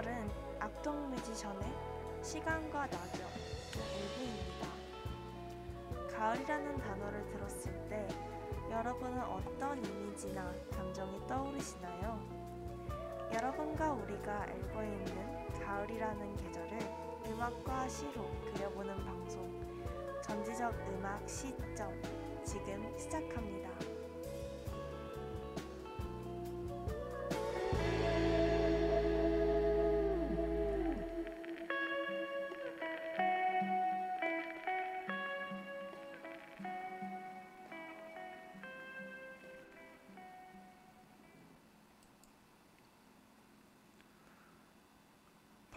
[0.00, 1.60] 이 구절은 악동 뮤지션의
[2.22, 3.20] 시간과 낙엽
[3.98, 4.66] 일부입니다.
[6.16, 8.08] 가을이라는 단어를 들었을 때
[8.70, 12.18] 여러분은 어떤 이미지나 감정이 떠오르시나요?
[13.34, 16.78] 여러분과 우리가 알고 있는 가을이라는 계절을
[17.26, 19.50] 음악과 시로 그려보는 방송
[20.22, 21.92] 전지적 음악 시점
[22.42, 23.59] 지금 시작합니다.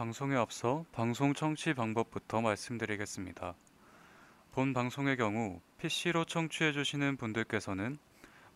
[0.03, 3.55] 방송에 앞서 방송 청취 방법부터 말씀드리겠습니다.
[4.51, 7.97] 본 방송의 경우 PC로 청취해 주시는 분들께서는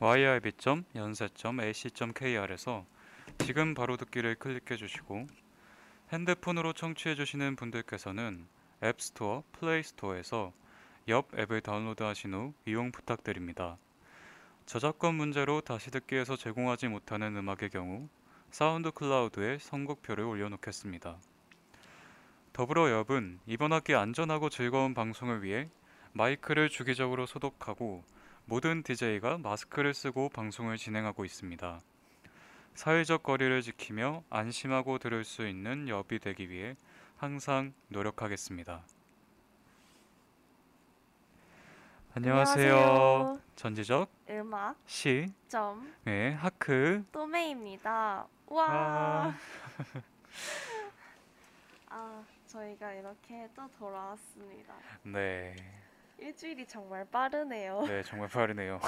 [0.02, 2.86] yrb.연세.ac.kr에서
[3.46, 5.26] 지금 바로 듣기를 클릭해 주시고
[6.12, 8.46] 핸드폰으로 청취해 주시는 분들께서는
[8.84, 10.52] 앱스토어, 플레이스토어에서
[11.08, 13.78] 옆 앱을 다운로드 하신 후 이용 부탁드립니다.
[14.66, 18.10] 저작권 문제로 다시 듣기에서 제공하지 못하는 음악의 경우
[18.52, 21.18] 사운드 클라우드에 선곡표를 올려놓겠습니다.
[22.58, 25.70] 더불어 엽은 이번 학기 안전하고 즐거운 방송을 위해
[26.14, 28.04] 마이크를 주기적으로 소독하고
[28.46, 31.80] 모든 DJ가 마스크를 쓰고 방송을 진행하고 있습니다.
[32.74, 36.76] 사회적 거리를 지키며 안심하고 들을 수 있는 엽이 되기 위해
[37.18, 38.82] 항상 노력하겠습니다.
[42.16, 42.76] 안녕하세요.
[42.76, 43.42] 안녕하세요.
[43.56, 48.26] 전지적 음악 시 점 네, 하크 또메입니다.
[48.48, 48.66] 와.
[48.68, 49.38] 아.
[51.90, 54.74] 아, 저희가 이렇게 또 돌아왔습니다.
[55.04, 55.56] 네,
[56.18, 57.84] 일주일이 정말 빠르네요.
[57.86, 58.80] 네 정말 빠르네요.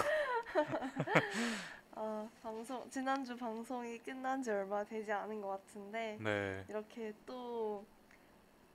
[1.96, 7.86] 아, 방송 지난주 방송이 끝난 지 얼마 되지 않은 것 같은데 네, 이렇게 또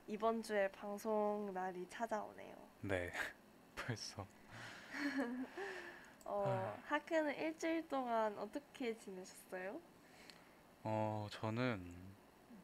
[0.07, 2.55] 이번 주에 방송 날이 찾아오네요.
[2.81, 3.11] 네
[3.75, 4.25] 벌써
[6.25, 9.79] 어, 하크는 일주일 동안 어떻게 지내셨어요?
[10.83, 12.04] 어 저는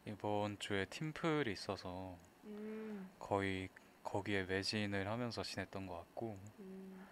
[0.06, 3.69] 이번 주에 팀플이 있어서 음, 거의
[4.03, 7.07] 거기에 매진을 하면서 지냈던 것 같고 음,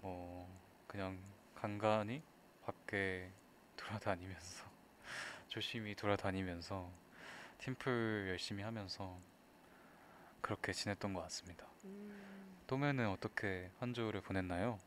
[0.00, 0.48] 뭐
[0.86, 1.18] 그냥
[1.54, 2.22] 간간히
[2.64, 3.30] 밖에
[3.76, 4.64] 돌아다니면서
[5.48, 6.90] 조심히 돌아다니면서
[7.58, 9.18] 팀플 열심히 하면서
[10.40, 11.66] 그렇게 지냈던 것 같습니다.
[11.84, 12.58] 음.
[12.66, 14.78] 또매는 어떻게 한 주를 보냈나요?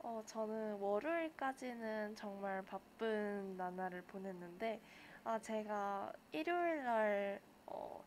[0.00, 4.80] 어, 저는 월요일까지는 정말 바쁜 나날을 보냈는데,
[5.24, 8.02] 아, 제가 일요일 날, 어,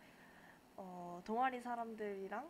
[0.75, 2.49] 어, 동아리 사람들이랑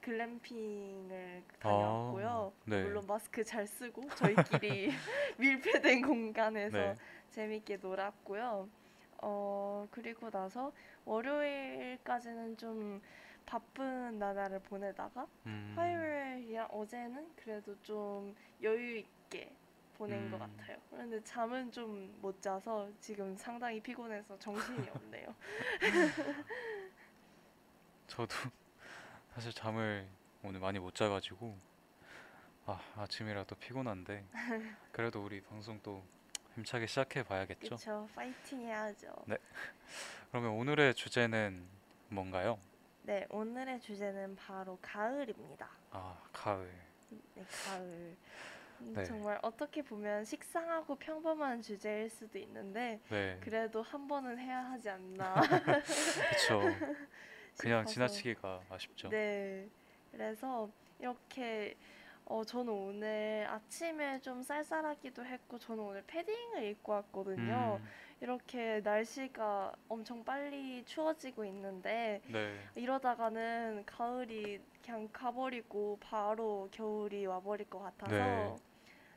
[0.00, 2.52] 글램핑을 다녀왔고요.
[2.54, 2.82] 아, 네.
[2.82, 4.90] 물론 마스크 잘 쓰고 저희끼리
[5.38, 6.94] 밀폐된 공간에서 네.
[7.30, 8.68] 재밌게 놀았고요.
[9.22, 10.72] 어, 그리고 나서
[11.04, 13.00] 월요일까지는 좀
[13.46, 19.52] 바쁜 나날을 보내다가 음, 화요일이랑 어제는 그래도 좀 여유 있게
[20.00, 20.56] 보낸 것 음.
[20.56, 20.78] 같아요.
[20.88, 25.34] 그런데 잠은 좀 못 자서 지금 상당히 피곤해서 정신이 없네요.
[28.06, 28.34] 저도
[29.34, 30.08] 사실 잠을
[30.42, 31.56] 오늘 많이 못 자가지고
[32.66, 34.24] 아 아침이라도 피곤한데
[34.92, 36.02] 그래도 우리 방송 또
[36.54, 37.76] 힘차게 시작해 봐야겠죠.
[37.76, 38.08] 그쵸?
[38.14, 39.14] 파이팅 해야죠.
[39.26, 39.36] 네.
[40.30, 41.66] 그러면 오늘의 주제는
[42.08, 42.58] 뭔가요?
[43.02, 45.68] 네, 오늘의 주제는 바로 가을입니다.
[45.90, 46.70] 아 가을.
[47.10, 48.16] 네, 가을.
[48.80, 49.04] 음, 네.
[49.04, 53.38] 정말 어떻게 보면 식상하고 평범한 주제일 수도 있는데 네.
[53.40, 55.34] 그래도 한 번은 해야 하지 않나
[56.30, 56.60] 그렇죠.
[57.58, 57.92] 그냥 싶어서.
[57.92, 59.08] 지나치기가 아쉽죠.
[59.10, 59.68] 네.
[60.12, 60.68] 그래서
[60.98, 61.76] 이렇게
[62.24, 67.78] 어 저는 오늘 아침에 좀 쌀쌀하기도 했고 저는 오늘 패딩을 입고 왔거든요.
[67.80, 67.88] 음,
[68.20, 72.54] 이렇게 날씨가 엄청 빨리 추워지고 있는데 네.
[72.76, 78.56] 이러다가는 가을이 그냥 가버리고 바로 겨울이 와버릴 것 같아서 네.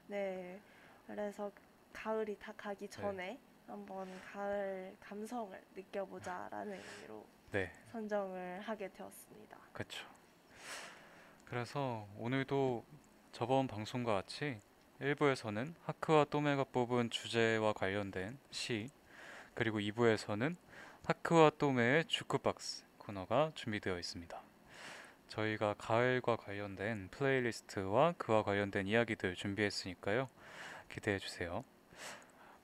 [0.07, 0.59] 네.
[1.07, 1.51] 그래서
[1.91, 7.71] 가을이 다 가기 전에 한번 가을 감성을 느껴보자라는 의미로 네.
[7.91, 9.57] 선정을 하게 되었습니다.
[9.71, 10.05] 그렇죠.
[11.45, 12.83] 그래서 오늘도
[13.31, 14.59] 저번 방송과 같이
[14.99, 18.89] 1부에서는 하크와 또메가 뽑은 주제와 관련된 시
[19.53, 20.55] 그리고 2부에서는
[21.05, 24.42] 하크와 또메의 주크박스 코너가 준비되어 있습니다.
[25.37, 30.29] 저희가 가을과 관련된 플레이리스트와 그와 관련된 이야기들 준비했으니까요.
[30.89, 31.63] 기대해 주세요.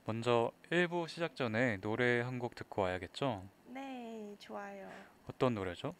[0.06, 3.42] 먼저 1부 시작 전에 노래 한 곡 듣고 와야겠죠?
[3.66, 4.88] 네, 좋아요.
[5.28, 5.94] 어떤 노래죠?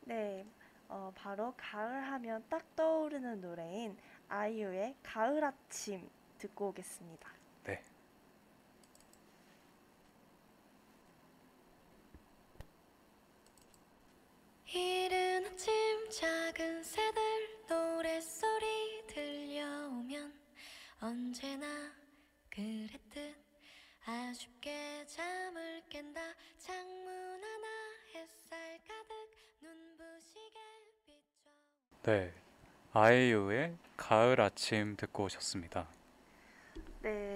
[0.00, 0.46] 네,
[0.88, 3.94] 어, 바로 가을 하면 딱 떠오르는 노래인
[4.28, 7.28] 아이유의 가을 아침 듣고 오겠습니다.
[7.64, 7.82] 네.
[14.74, 17.22] 이른 아침 작은 새들
[17.68, 20.32] 노랫소리 들려오면
[21.00, 21.66] 언제나
[22.50, 23.36] 그랬듯
[24.04, 26.20] 아쉽게 잠을 깬다
[26.58, 27.66] 창문 하나
[28.14, 29.14] 햇살 가득
[29.62, 30.58] 눈부시게
[31.06, 31.50] 비춰
[32.02, 32.34] 네.
[32.92, 35.88] 아이유의 가을 아침 듣고 오셨습니다.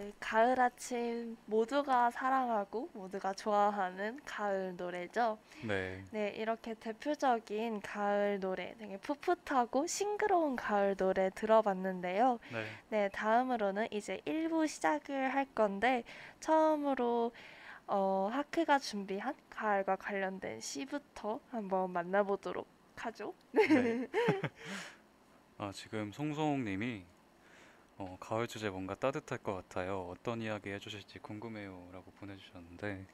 [0.08, 5.38] 네, 가을 아침 모두가 사랑하고 모두가 좋아하는 가을 노래죠.
[5.66, 6.02] 네.
[6.12, 12.38] 네, 이렇게 대표적인 가을 노래, 되게 풋풋하고 싱그러운 가을 노래 들어봤는데요.
[12.50, 12.64] 네.
[12.88, 16.04] 네, 다음으로는 이제 1부 시작을 할 건데,
[16.40, 17.32] 처음으로
[17.86, 22.66] 어, 하크가 준비한 가을과 관련된 시부터 한번 만나보도록
[22.96, 23.34] 하죠.
[23.52, 24.08] 네.
[25.58, 27.04] 아, 지금 송송님이
[27.98, 30.08] 어, 가을 주제 뭔가 따뜻할 것 같아요.
[30.10, 33.06] 어떤 이야기 해주실지 궁금해요 라고 보내주셨는데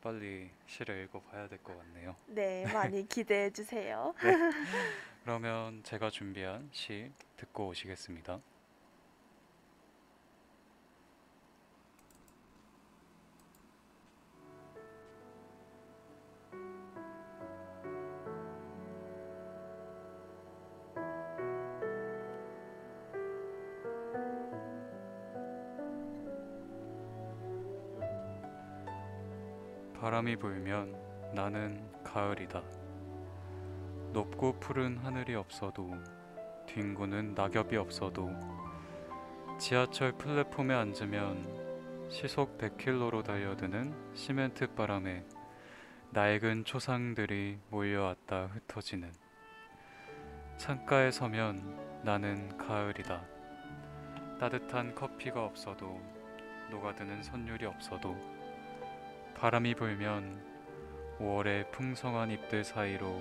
[0.00, 2.16] 빨리 시를 읽어봐야 될 것 같네요.
[2.26, 4.14] 네, 많이 기대해 주세요.
[5.22, 8.40] 그러면 제가 준비한 시 듣고 오시겠습니다.
[30.12, 30.94] 바람이 불면
[31.34, 32.62] 나는 가을이다.
[34.12, 35.90] 높고 푸른 하늘이 없어도
[36.66, 38.28] 뒹구는 낙엽이 없어도
[39.58, 45.24] 지하철 플랫폼에 앉으면 시속 100km로 달려드는 시멘트 바람에
[46.10, 49.10] 낡은 초상들이 몰려왔다 흩어지는
[50.58, 53.24] 창가에 서면 나는 가을이다.
[54.38, 55.98] 따뜻한 커피가 없어도
[56.70, 58.41] 녹아드는 선율이 없어도
[59.42, 60.40] 바람이 불면
[61.18, 63.20] 5월의 풍성한 잎들 사이로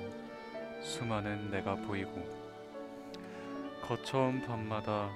[0.84, 2.14] 수많은 내가 보이고
[3.82, 5.10] 거쳐온 밤마다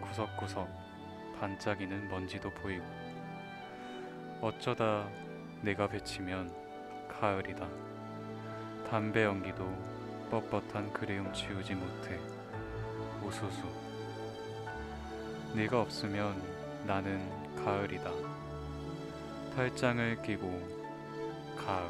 [0.00, 0.68] 구석구석
[1.38, 2.84] 반짝이는 먼지도 보이고
[4.40, 5.08] 어쩌다
[5.62, 6.52] 내가 배치면
[7.06, 7.68] 가을이다.
[8.90, 9.72] 담배 연기도
[10.32, 12.18] 뻣뻣한 그리움 지우지 못해
[13.22, 13.62] 우수수.
[15.54, 16.42] 네가 없으면
[16.88, 17.20] 나는
[17.64, 18.29] 가을이다
[19.60, 20.48] 팔짱을 끼고
[21.54, 21.86] 가을.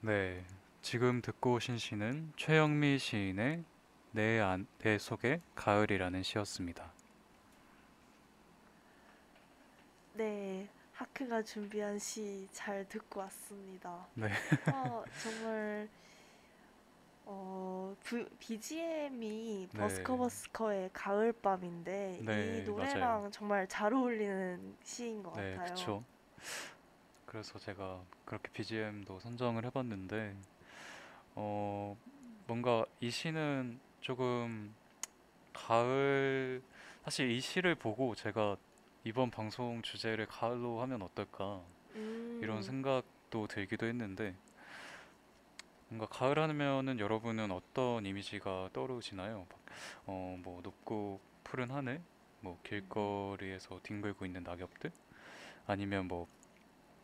[0.00, 0.44] 네,
[0.82, 3.62] 지금 듣고 오신 시는 최영미 시인의
[4.14, 6.94] 내, 안, 내 속의 가을이라는 시였습니다.
[10.14, 14.06] 네, 하크가 준비한 시 잘 듣고 왔습니다.
[14.14, 14.28] 네.
[14.66, 15.88] 어, 정말
[17.26, 17.94] 어,
[18.38, 19.74] BGM이 네.
[19.74, 23.30] 버스커버스커의 가을밤인데 네, 이 노래랑 맞아요.
[23.32, 25.62] 정말 잘 어울리는 시인 것 네, 같아요.
[25.62, 26.04] 그쵸.
[27.26, 30.36] 그래서 제가 그렇게 BGM도 선정을 해봤는데,
[31.36, 31.96] 어,
[32.46, 34.74] 뭔가 이 시는 조금
[35.54, 36.62] 가을,
[37.04, 38.58] 사실 이 시를 보고 제가
[39.02, 41.62] 이번 방송 주제를 가을로 하면 어떨까,
[42.42, 44.36] 이런 음, 생각도 들기도 했는데,
[45.88, 49.46] 뭔가 가을 하면은 여러분은 어떤 이미지가 떠오르시나요?
[49.48, 49.58] 막,
[50.04, 52.02] 어, 뭐 높고 푸른 하늘,
[52.40, 54.92] 뭐 길거리에서 뒹굴고 있는 낙엽들,
[55.66, 56.28] 아니면 뭐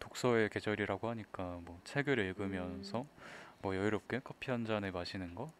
[0.00, 3.08] 독서의 계절이라고 하니까 뭐 책을 읽으면서 음.
[3.62, 5.50] 뭐 여유롭게 커피 한 잔을 마시는 거,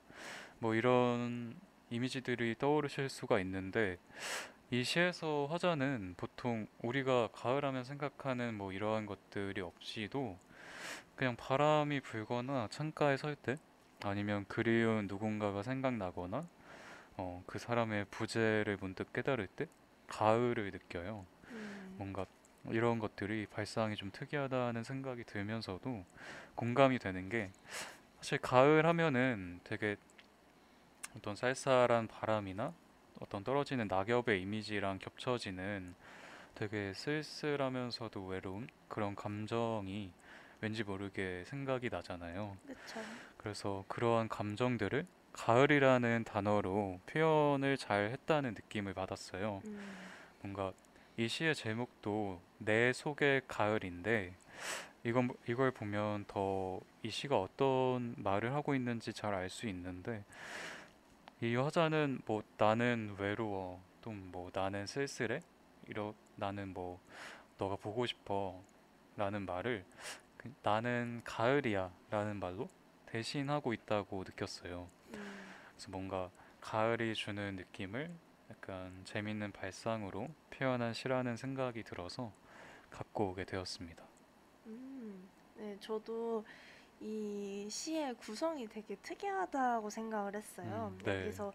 [0.61, 1.57] 뭐 이런
[1.91, 3.99] 이미지들이 떠오르실 수가 있는데
[4.71, 10.39] 이 시에서 화자는 보통 우리가 가을하면 생각하는 뭐 이러한 것들이 없이도
[11.17, 13.57] 그냥 바람이 불거나 창가에 설 때
[14.05, 16.47] 아니면 그리운 누군가가 생각나거나
[17.19, 19.67] 어, 그 사람의 부재를 문득 깨달을 때
[20.09, 21.27] 가을을 느껴요.
[21.51, 22.27] 음, 뭔가
[22.71, 26.05] 이런 것들이 발상이 좀 특이하다는 생각이 들면서도
[26.57, 27.51] 공감이 되는 게
[28.19, 29.97] 사실 가을 하면은 되게
[31.17, 32.73] 어떤 쌀쌀한 바람이나
[33.21, 35.95] 어떤 떨어지는 낙엽의 이미지랑 겹쳐지는
[36.55, 40.13] 되게 쓸쓸하면서도 외로운 그런 감정이
[40.61, 42.57] 왠지 모르게 생각이 나잖아요.
[42.67, 43.03] 그쵸.
[43.37, 49.63] 그래서 그러한 감정들을 가을이라는 단어로 표현을 잘 했다는 느낌을 받았어요.
[49.65, 50.11] 음,
[50.43, 50.73] 뭔가
[51.17, 54.35] 이 시의 제목도 내 속의 가을인데
[55.05, 60.23] 이건 이걸 보면 더 이 시가 어떤 말을 하고 있는지 잘 알 수 있는데
[61.41, 65.41] 이 화자는 뭐 나는 외로워 또 뭐 나는 쓸쓸해
[65.89, 67.01] 이러 나는 뭐
[67.59, 68.63] 너가 보고 싶어
[69.17, 69.85] 라는 말을
[70.37, 72.69] 그 나는 가을이야 라는 말로
[73.07, 74.89] 대신하고 있다고 느꼈어요.
[75.15, 76.31] 음, 그래서 뭔가
[76.61, 78.11] 가을이 주는 느낌을
[78.51, 82.33] 약간 재밌는 발상으로 표현한 시라는 생각이 들어서
[82.91, 84.03] 갖고 오게 되었습니다.
[84.67, 85.29] 음.
[85.57, 86.45] 네, 저도
[87.01, 90.93] 이 시의 구성이 되게 특이하다고 생각을 했어요.
[90.93, 91.13] 음, 네.
[91.25, 91.53] 여기서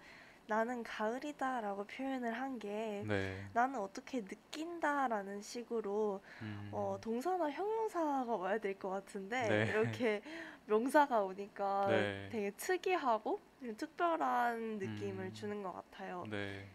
[0.47, 3.43] 나는 가을이다라고 표현을 한게 네.
[3.53, 9.65] 나는 어떻게 느낀다라는 식으로 음, 어, 동사나 형용사가 와야 될 것 같은데 네.
[9.71, 10.21] 이렇게
[10.67, 12.29] 명사가 오니까 네.
[12.31, 15.33] 되게 특이하고 좀 특별한 느낌을 음.
[15.33, 16.25] 주는 것 같아요.
[16.29, 16.67] 네.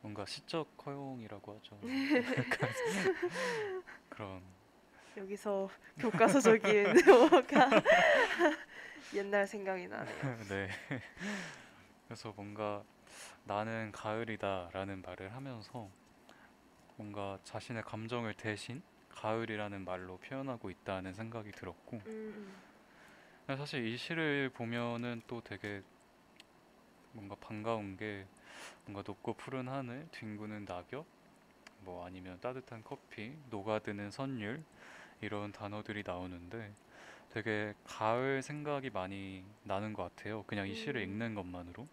[0.00, 1.78] 뭔가 시적 허용이라고 하죠.
[4.08, 4.42] 그런
[5.16, 5.68] 여기서
[5.98, 7.70] 교과서적인 뭐가
[9.14, 10.14] 옛날 생각이 나네요.
[10.48, 10.68] 네.
[12.06, 12.82] 그래서 뭔가
[13.44, 15.88] 나는 가을이다라는 말을 하면서
[16.96, 22.62] 뭔가 자신의 감정을 대신 가을이라는 말로 표현하고 있다는 생각이 들었고 음,
[23.46, 25.82] 근데 사실 이 시를 보면은 또 되게
[27.12, 28.26] 뭔가 반가운 게
[28.84, 31.06] 뭔가 높고 푸른 하늘, 뒹구는 낙엽,
[31.80, 34.64] 뭐 아니면 따뜻한 커피, 녹아드는 선율
[35.20, 36.72] 이런 단어들이 나오는데
[37.30, 40.44] 되게 가을 생각이 많이 나는 것 같아요.
[40.44, 41.08] 그냥 이 시를 음.
[41.08, 41.86] 읽는 것만으로.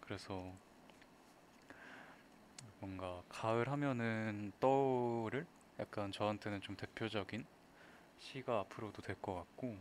[0.00, 0.52] 그래서
[2.80, 5.46] 뭔가 가을 하면은 떠오를
[5.78, 7.44] 약간 저한테는 좀 대표적인
[8.18, 9.76] 시가 앞으로도 될 것 같고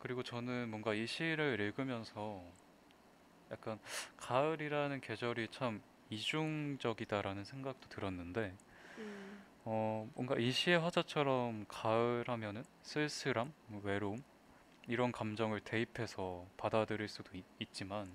[0.00, 2.42] 그리고 저는 뭔가 이 시를 읽으면서
[3.50, 3.78] 약간
[4.16, 8.54] 가을이라는 계절이 참 이중적이다라는 생각도 들었는데
[8.98, 9.27] 음,
[9.64, 14.22] 어 뭔가 이 시의 화자처럼 가을 하면은 쓸쓸함, 뭐 외로움
[14.86, 18.10] 이런 감정을 대입해서 받아들일 수도 있, 있지만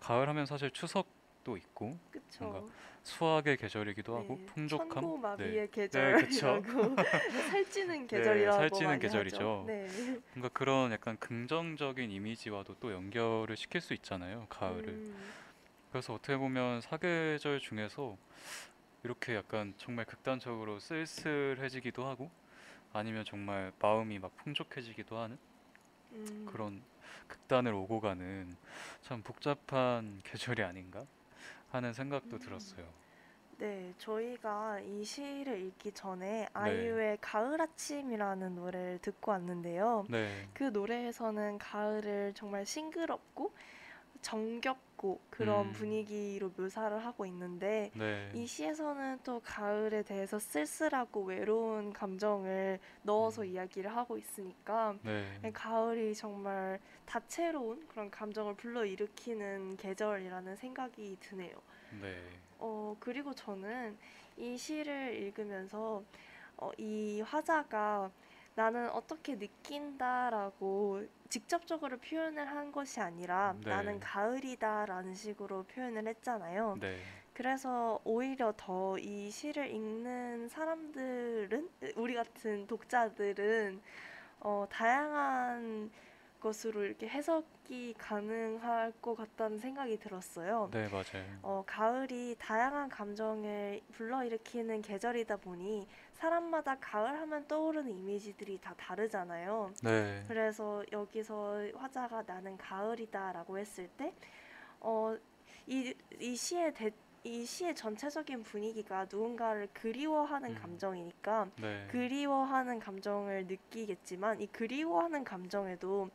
[0.00, 2.68] 가을 하면 사실 추석도 있고 그쵸.
[3.02, 6.62] 수확의 계절이기도 하고 네, 풍족함 천고마비의 네, 그쵸.
[6.66, 9.64] 계절이라고 살찌는 계절이라고 살찌는 계절이죠.
[9.66, 9.88] 네.
[10.34, 15.32] 뭔가 그런 약간 긍정적인 이미지와도 또 연결을 시킬 수 있잖아요 가을을 음,
[15.90, 18.18] 그래서 어떻게 보면 사계절 중에서
[19.06, 22.28] 이렇게 약간 정말 극단적으로 쓸쓸해지기도 하고
[22.92, 25.38] 아니면 정말 마음이 막 풍족해지기도 하는
[26.10, 26.82] 음, 그런
[27.28, 28.56] 극단을 오고 가는
[29.02, 31.06] 참 복잡한 계절이 아닌가
[31.70, 32.40] 하는 생각도 음.
[32.40, 32.84] 들었어요.
[33.58, 35.94] 네, 저희가 이 시를 읽기 네.
[35.94, 40.04] 전에 아이유의 가을 아침이라는 노래를 듣고 왔는데요.
[40.08, 43.54] 네, 그 노래에서는 가을을 정말 싱그럽고
[44.26, 45.72] 정겹고 그런 음.
[45.72, 53.46] 분위기로 묘사를 하고 있는데 네, 이 시에서는 또 가을에 대해서 쓸쓸하고 외로운 감정을 넣어서 음.
[53.46, 61.54] 이야기를 하고 있으니까 네, 가을이 정말 다채로운 그런 감정을 불러일으키는 계절이라는 생각이 드네요.
[62.02, 62.16] 네,
[62.58, 63.96] 어, 그리고 저는
[64.36, 66.02] 이 시를 읽으면서
[66.56, 68.10] 어, 이 화자가
[68.56, 73.70] 나는 어떻게 느낀다라고 직접적으로 표현을 한 것이 아니라 네.
[73.70, 76.78] 나는 가을이다라는 식으로 표현을 했잖아요.
[76.80, 76.98] 네,
[77.34, 83.82] 그래서 오히려 더 이 시를 읽는 사람들은 우리 같은 독자들은
[84.40, 85.90] 어, 다양한
[86.46, 90.70] 것으로 이렇게 해석이 가능할 것 같다는 생각이 들었어요.
[90.72, 91.24] 네, 맞아요.
[91.42, 99.72] 어, 가을이 다양한 감정을 불러일으키는 계절이다 보니 사람마다 가을 하면 떠오르는 이미지들이 다 다르잖아요.
[99.82, 104.14] 네, 그래서 여기서 화자가 나는 가을이다라고 했을 때,
[104.80, 105.16] 어,
[105.66, 106.92] 이, 이 시의 대,
[107.26, 110.54] 이 시의 전체적인 분위기가 누군가를 그리워하는 음.
[110.54, 116.08] 감정이니까 네, 그리워하는 감정을 느끼겠지만 이 그리워하는 감정에도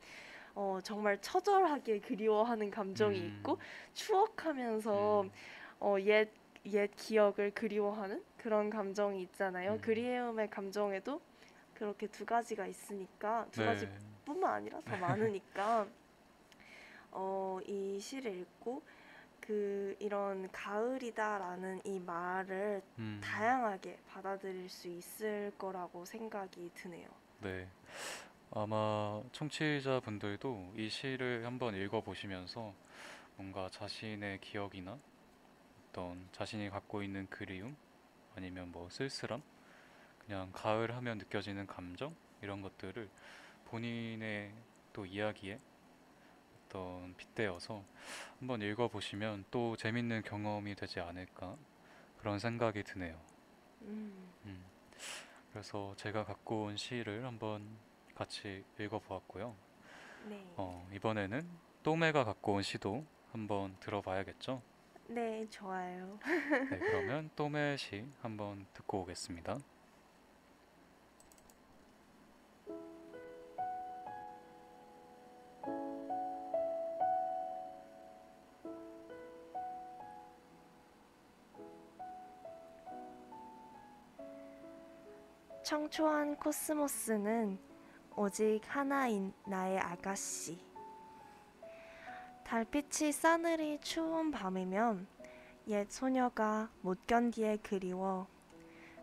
[0.56, 3.58] 어, 정말 처절하게 그리워하는 감정이 음, 있고
[3.94, 5.32] 추억하면서 음,
[5.82, 6.30] 어, 옛,
[6.68, 9.74] 옛 기억을 그리워하는 그런 감정이 있잖아요.
[9.74, 9.82] 음.
[9.82, 11.20] 그리움의 감정에도
[11.74, 15.88] 그렇게 두 가지가 있으니까 두 네, 가지뿐만 아니라 더 많으니까
[17.12, 18.82] 어, 이 시를 읽고
[19.42, 27.10] 그 이런 가을이다라는 이 말을 음, 다양하게 받아들일 수 있을 거라고 생각이 드네요.
[27.42, 27.68] 네.
[28.52, 32.74] 아마 청취자분들도 이 시를 한번 읽어보시면서
[33.38, 35.00] 뭔가 자신의 기억이나
[35.90, 37.76] 어떤 자신이 갖고 있는 그리움
[38.36, 39.42] 아니면 뭐 쓸쓸함
[40.26, 43.10] 그냥 가을 하면 느껴지는 감정 이런 것들을
[43.66, 44.52] 본인의
[44.94, 45.60] 또 이야기에
[46.72, 47.84] 있었던 빗대여서
[48.40, 51.56] 한번 읽어보시면 또 재밌는 경험이 되지 않을까
[52.20, 53.20] 그런 생각이 드네요.
[53.84, 54.66] 음, 음,
[55.52, 57.68] 그래서 제가 갖고 온 시를 한번
[58.16, 59.56] 같이 읽어보았고요.
[60.30, 60.44] 네.
[60.56, 61.48] 어, 이번에는
[61.84, 64.62] 또매가 갖고 온 시도 한번 들어봐야겠죠?
[65.08, 66.20] 네, 좋아요.
[66.24, 69.58] 네, 그러면 또매 시 한번 듣고 오겠습니다.
[85.72, 87.58] 청초한 코스모스는
[88.18, 90.60] 오직 하나인 나의 아가씨.
[92.44, 95.08] 달빛이 싸늘히 추운 밤이면
[95.68, 98.28] 옛 소녀가 못 견디게 그리워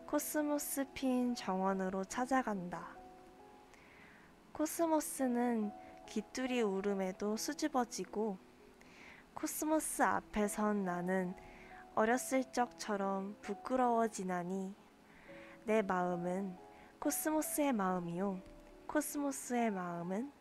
[0.05, 2.95] 코스모스 핀 정원으로 찾아간다.
[4.51, 5.71] 코스모스는
[6.05, 8.37] 귀또리 울음에도 수줍어지고
[9.33, 11.33] 코스모스 앞에 선 나는
[11.95, 14.75] 어렸을 적처럼 부끄러워지나니
[15.65, 16.57] 내 마음은
[16.99, 18.39] 코스모스의 마음이요.
[18.87, 20.31] 코스모스의 마음은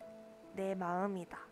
[0.54, 1.48] 내 마음이다.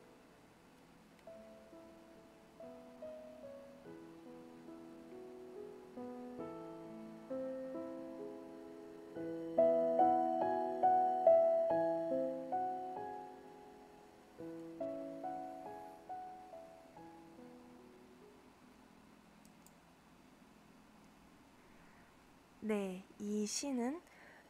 [22.66, 24.00] 네, 이 시는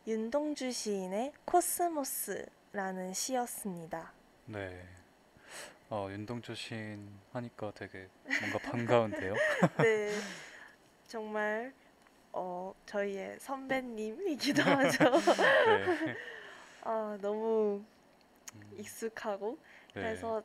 [0.07, 4.13] 윤동주 시인의 코스모스라는 시였습니다.
[4.45, 4.87] 네.
[5.89, 8.07] 어, 윤동주 시인 하니까 되게
[8.39, 9.33] 뭔가 반가운데요.
[9.83, 10.11] 네,
[11.09, 11.73] 정말
[12.33, 15.05] 어, 저희의 선배님이기도 하죠.
[15.05, 16.17] 네.
[16.85, 17.83] 아, 너무
[18.57, 19.57] 음, 익숙하고
[19.95, 20.03] 네.
[20.03, 20.43] 그래서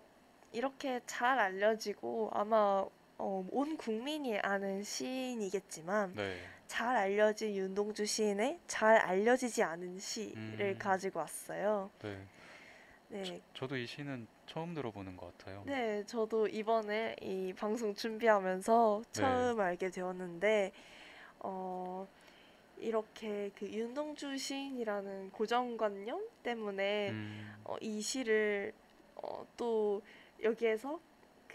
[0.53, 2.85] 이렇게 잘 알려지고 아마
[3.17, 6.37] 어, 온 국민이 아는 시인이겠지만 네.
[6.71, 10.79] 잘 알려진 윤동주 시인의 잘 알려지지 않은 시를 음.
[10.79, 11.91] 가지고 왔어요.
[12.01, 12.17] 네.
[13.09, 15.63] 네, 저 도 이 시는 처음 들어보는 것 같아요.
[15.65, 19.11] 네, 저도 이번에 이 방송 준비하면서 네.
[19.11, 20.71] 처음 알게 되었는데,
[21.39, 22.07] 어,
[22.77, 28.71] 이렇게 그 윤동주 시인이라는 고정관념 때문에 음, 어, 이 시를
[29.15, 30.01] 어, 또
[30.41, 31.01] 여기에서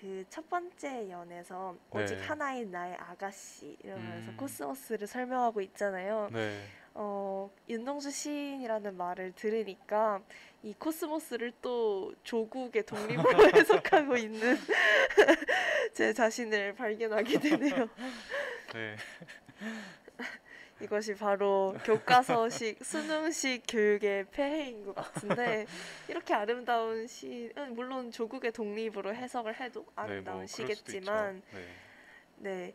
[0.00, 2.22] 그 첫 번째 연에서 오직 네.
[2.22, 4.37] 하나인 나의 아가씨 이러면서 음.
[4.37, 6.28] 코스모스를 설명하고 있잖아요.
[6.32, 6.62] 네.
[6.92, 10.20] 어, 윤동주 시인이라는 말을 들으니까
[10.62, 14.56] 이 코스모스를 또 조국의 독립으로 해석하고 있는
[15.94, 17.88] 제 자신을 발견하게 되네요.
[18.74, 18.96] 네.
[20.80, 25.66] 이것이 바로 교과서식 수능식 교육의 폐해인 것 같은데
[26.08, 31.42] 이렇게 아름다운 시는 물론 조국의 독립으로 해석을 해도 네, 아름다운 뭐 그럴 수도 시겠지만.
[31.52, 31.66] 네.
[32.38, 32.74] 네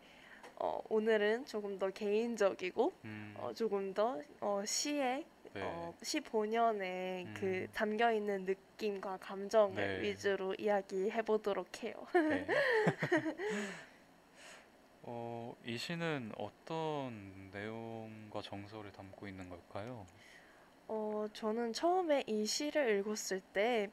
[0.63, 5.61] 어, 오늘은 조금 더 개인적이고 음, 어, 조금 더 어, 시의 네.
[5.63, 7.67] 어, 시 본연의 그 음.
[7.73, 10.01] 담겨 있는 느낌과 감정을 네.
[10.01, 11.93] 위주로 이야기해 보도록 해요.
[12.13, 12.45] 네.
[15.03, 20.05] 어, 이 시는 어떤 내용과 정서를 담고 있는 걸까요?
[20.87, 23.89] 어, 저는 처음에 이 시를 읽었을 때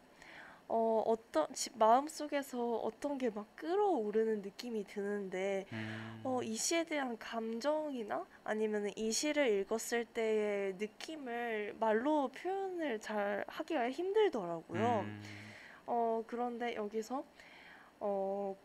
[0.68, 7.18] 어, 어떤 지- 마음속에서 어떤 게 막 끓어오르는 느낌이 드는데 음, 어, 이 시에 대한
[7.18, 15.00] 감정이나 아니면 이 시를 읽었을 때의 느낌을 말로 표현을 잘 하기가 힘들더라고요.
[15.06, 15.22] 음,
[15.86, 17.24] 어, 그런데 여기서
[18.00, 18.56] 어,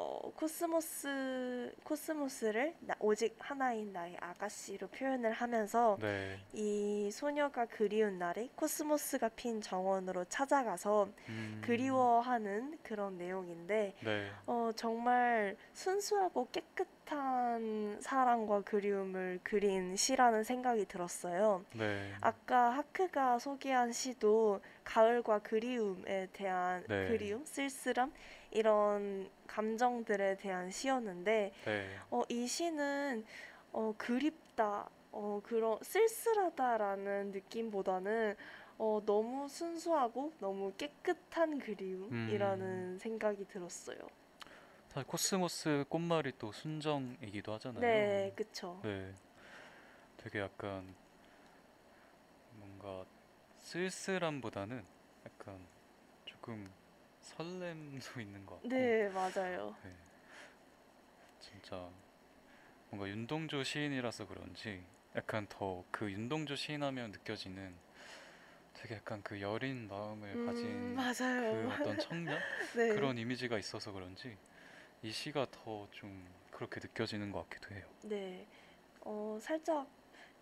[0.00, 6.38] 어, 코스모스 코스모스를 나- 오직 하나인 나의 아가씨로 표현을 하면서 네.
[6.52, 14.30] 이 소녀가 그리운 날에 코스모스가 핀 정원으로 찾아가서 음, 그리워하는 그런 내용인데 네.
[14.46, 21.64] 어, 정말 순수하고 깨끗한 사랑과 그리움을 그린 시라는 생각이 들었어요.
[21.74, 22.12] 네.
[22.20, 27.08] 아까 하크가 소개한 시도 가을과 그리움에 대한 네.
[27.08, 28.12] 그리움, 쓸쓸함
[28.50, 31.98] 이런 감정들에 대한 시였는데 네.
[32.10, 33.24] 어, 이 시는
[33.72, 38.36] 어, 그립다, 어, 그런 쓸쓸하다라는 느낌보다는
[38.78, 42.98] 어, 너무 순수하고 너무 깨끗한 그리움이라는 음.
[43.00, 43.98] 생각이 들었어요.
[44.88, 47.82] 사실 코스모스 꽃말이 또 순정이기도 하잖아요.
[47.82, 48.78] 네, 그쵸.
[48.82, 49.12] 네.
[50.16, 50.94] 되게 약간
[52.52, 53.04] 뭔가
[53.58, 54.84] 쓸쓸함보다는
[55.26, 55.58] 약간
[56.24, 56.66] 조금
[57.28, 58.68] 설렘도 있는 것 같고.
[58.70, 59.76] 네, 맞아요.
[59.82, 59.90] 네.
[61.40, 61.90] 진짜
[62.90, 64.84] 뭔가 윤동주 시인이라서 그런지
[65.16, 67.74] 약간 더 그 윤동주 시인하면 느껴지는
[68.74, 71.50] 되게 약간 그 여린 마음을 음, 가진 맞아요.
[71.50, 72.88] 그 어떤 청년 네.
[72.88, 74.38] 그런 이미지가 있어서 그런지
[75.02, 77.86] 이 시가 더 좀 그렇게 느껴지는 것 같기도 해요.
[78.02, 78.46] 네.
[79.02, 79.88] 어, 살짝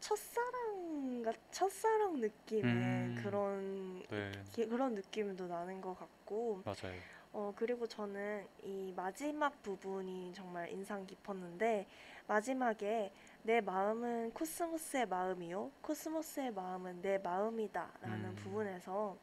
[0.00, 3.20] 첫사랑 같 첫사랑 느낌의 음.
[3.22, 6.98] 그런 네, 기- 그런 느낌도 나는 것 같고 맞아요.
[7.32, 11.87] 어, 그리고 저는 이 마지막 부분이 정말 인상 깊었는데,
[12.26, 15.70] 마지막에 내 마음은 코스모스의 마음이요.
[15.82, 17.90] 코스모스의 마음은 내 마음이다.
[18.00, 18.35] 라는 음.
[18.37, 19.18] 부분에서,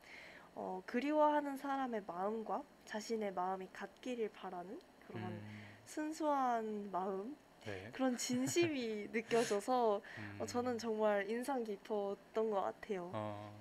[0.54, 7.90] 어, 그리워하는 사람의 마음과 자신의 마음이 같기를 바라는 그런 음, 순수한 마음, 네.
[7.94, 13.12] 그런 진심이 느껴져서, 음, 어, 저는 정말 인상 깊었던 것 같아요.
[13.14, 13.54] 어,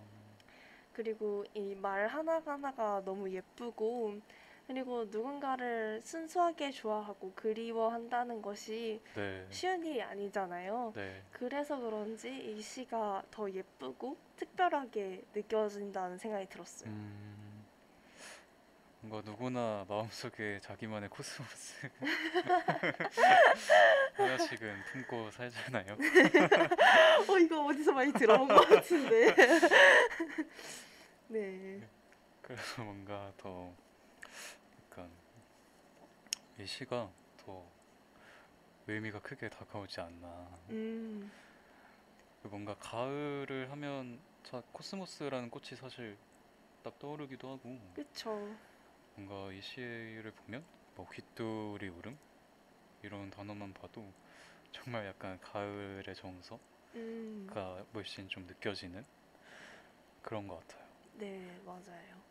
[0.93, 4.15] 그리고 이 말 하나하나가 너무 예쁘고,
[4.67, 10.93] 그리고 누군가를 순수하게 좋아하고 그리워한다는 것이 네, 쉬운 일이 아니잖아요.
[10.95, 16.91] 네, 그래서 그런지 이 시가 더 예쁘고 특별하게 느껴진다는 생각이 들었어요.
[16.91, 17.42] 음,
[19.03, 21.91] 뭔가 누구나 마음속에 자기만의 코스모스
[24.15, 25.97] 하나씩은 품고 살잖아요.
[27.29, 29.35] 어, 이거 어디서 많이 들어본 것 같은데.
[31.27, 31.83] 네.
[32.43, 33.75] 그래서 뭔가 더
[34.85, 35.11] 약간
[36.61, 37.11] 이 시가
[37.45, 37.67] 더
[38.87, 40.49] 의미가 크게 다가오지 않나.
[40.71, 41.29] 음,
[42.41, 46.17] 그 뭔가 가을을 하면 자, 코스모스라는 꽃이 사실
[46.85, 48.49] 딱 떠오르기도 하고 그쵸.
[49.15, 52.19] 뭔가 이 시를 보면 뭐 귀또리 울음?
[53.03, 54.15] 이런 단어만 봐도
[54.73, 56.61] 정말 약간 가을의 정서가
[56.95, 57.59] 음,
[57.93, 59.05] 물씬 좀 느껴지는
[60.23, 60.83] 그런 것 같아요.
[61.19, 62.23] 네, 맞아요.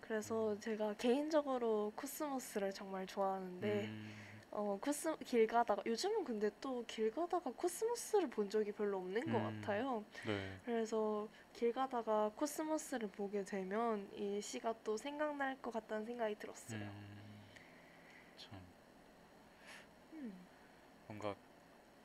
[0.00, 7.10] 그래서 제가 개인적으로 코스모스를 정말 좋아하는데, 음, 어, 코스 길 가다가 요즘은 근데 또 길
[7.10, 9.42] 가다가 코스모스를 본 적이 별로 없는 것 음.
[9.42, 10.04] 같아요.
[10.22, 16.80] 네, 그래서 길 가다가 코스모스를 보게 되면 이 시가 또 생각날 것 같다는 생각이 들었어요.
[16.80, 17.46] 음,
[18.36, 18.60] 참
[20.12, 20.46] 음.
[21.06, 21.34] 뭔가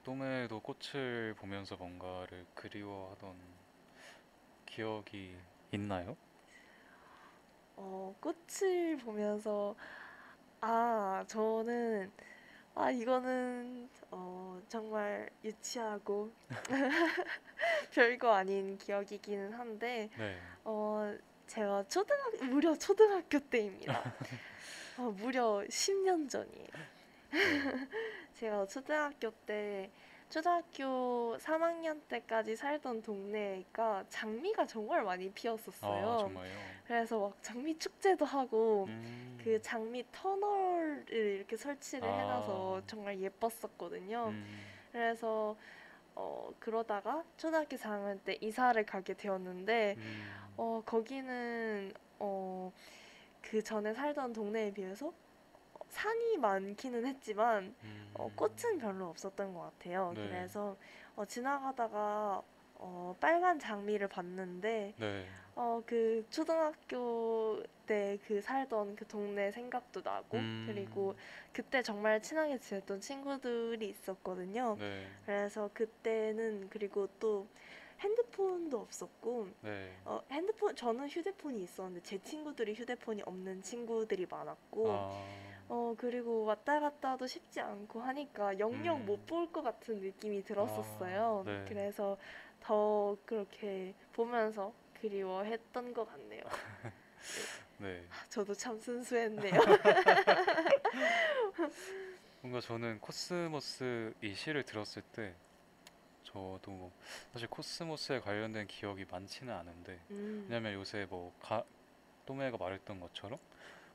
[0.04, 3.36] 또매도 꽃을 보면서 뭔가를 그리워하던
[4.66, 5.36] 기억이
[5.72, 6.18] 있나요?
[7.78, 9.76] 어, 꽃을 보면서
[10.62, 12.12] 아, 저는
[12.78, 16.30] 아, 이거는 어, 정말 유치하고
[17.92, 21.16] 별거 아닌 기억이기는 한데 네, 어,
[21.48, 24.14] 제가 초등학 무려 초등학교 때입니다.
[24.98, 26.68] 어, 무려 10년 전이에요.
[27.32, 27.32] 네.
[28.36, 29.90] 제가 초등학교 때
[30.36, 36.12] 초등학교 3학년 때까지 살던 동네가 장미가 정말 많이 피었었어요.
[36.12, 36.52] 아 정말요?
[36.86, 42.18] 그래서 막 장미 축제도 하고 음, 그 장미 터널을 이렇게 설치를 아.
[42.18, 44.32] 해놔서 정말 예뻤었거든요.
[44.32, 44.46] 음,
[44.92, 45.56] 그래서
[46.16, 52.74] 어 그러다가 초등학교 4학년 때 이사를 가게 되었는데 음, 어 거기는 어
[53.50, 55.14] 그 전에 살던 동네에 비해서
[56.00, 60.12] 산이 많기는 했지만 음, 어, 꽃은 별로 없었던 것 같아요.
[60.14, 60.28] 네.
[60.28, 60.76] 그래서
[61.16, 62.44] 어, 지나가다가
[62.76, 70.38] 어, 빨간 장미를 봤는데 네, 어, 그 초등학교 때 그 살던 그 동네 생각도 나고
[70.38, 70.66] 음.
[70.68, 71.16] 그리고
[71.54, 74.76] 그때 정말 친하게 지냈던 친구들이 있었거든요.
[74.78, 77.48] 네, 그래서 그때는 그리고 또
[78.02, 85.55] 핸드폰도 없었고 네, 어, 핸드폰 저는 휴대폰이 있었는데 제 친구들이 휴대폰이 없는 친구들이 많았고 아,
[85.68, 89.06] 어, 그리고 왔다 갔다도 쉽지 않고 하니까 영영 음.
[89.06, 91.44] 못볼 것 같은 느낌이 들었었어요.
[91.46, 91.66] 아, 네.
[91.68, 92.18] 그래서
[92.60, 96.44] 더 그렇게 보면서 그리워했던 것 같네요.
[97.80, 98.06] 네.
[98.30, 99.52] 저도 참 순수했네요.
[102.42, 105.34] 뭔가 저는 코스모스 이 시를 들었을 때
[106.24, 106.92] 저도
[107.34, 111.64] 사실 코스모스에 관련된 기억이 많지는 않은데 음, 왜냐면 요새 뭐 가,
[112.26, 113.40] 또매가 말했던 것처럼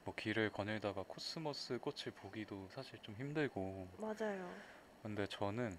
[0.04, 3.88] 뭐 길을 거닐다가 코스모스 꽃을 보기도 사실 좀 힘들고.
[3.98, 4.52] 맞아요.
[5.02, 5.76] 근데 저는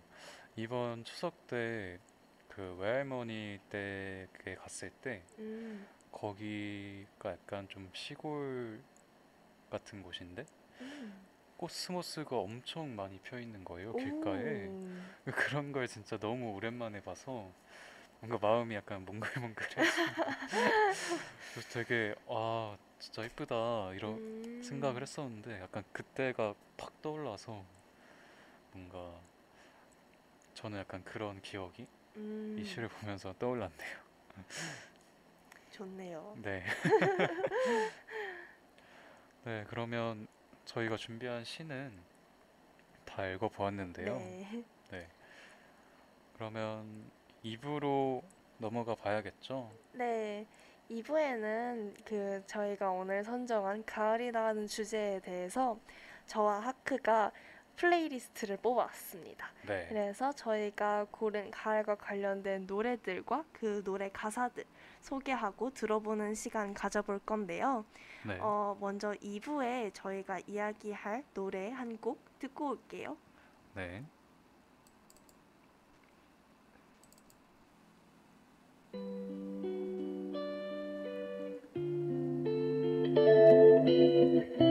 [0.55, 1.99] 이번 추석 때
[2.51, 8.81] 그 외할머니 댁에 갔을 때 음, 거기가 약간 좀 시골
[9.69, 10.45] 같은 곳인데
[10.81, 11.13] 음.
[11.55, 14.67] 코스모스가 엄청 많이 펴 있는 거예요 길가에.
[14.67, 14.79] 오,
[15.61, 17.49] 그런 걸 진짜 너무 오랜만에 봐서
[18.19, 19.81] 뭔가 마음이 약간 몽글몽글해서.
[21.53, 27.63] 그래서 되게 아 진짜 이쁘다 이런 음, 생각을 했었는데 약간 그때가 팍 떠올라서
[28.73, 29.19] 뭔가
[30.53, 33.97] 저는 약간 그런 기억이 음, 이 시를 보면서 떠올랐네요.
[35.71, 36.37] 좋네요.
[36.43, 36.63] 네.
[39.45, 40.27] 네, 그러면
[40.65, 41.91] 저희가 준비한 시는
[43.05, 44.15] 다 읽어보았는데요.
[44.15, 44.63] 네.
[44.91, 45.07] 네.
[46.35, 47.09] 그러면
[47.43, 48.21] 2부로
[48.59, 49.71] 넘어가 봐야겠죠.
[49.93, 50.45] 네,
[50.91, 55.79] 2부에는 그 저희가 오늘 선정한 가을이라는 주제에 대해서
[56.25, 57.31] 저와 하크가
[57.77, 59.47] playlist를 뽑아왔습니다.
[59.65, 59.85] 네.
[59.89, 64.65] 그래서 저희가 고른 가을과 관련된 노래들과 그 노래 가사들
[64.99, 67.85] 소개하고 들어보는 시간 가져볼 건데요.
[68.27, 68.37] 네.
[68.41, 73.17] 어, 먼저 2부에 저희가 이야기할 노래 한 곡 듣고 올게요.
[73.75, 74.03] 네.
[78.91, 79.70] 다
[84.41, 84.70] Thank you.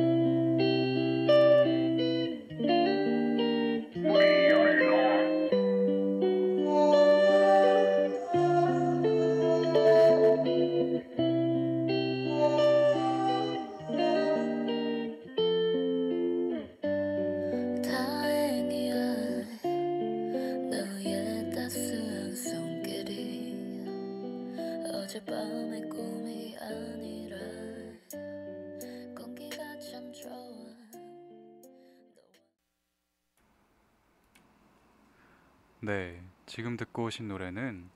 [37.11, 37.91] 오신 노래는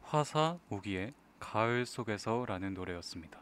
[0.00, 3.38] 화사 우기의 가을 속에서라는 노래였습니다.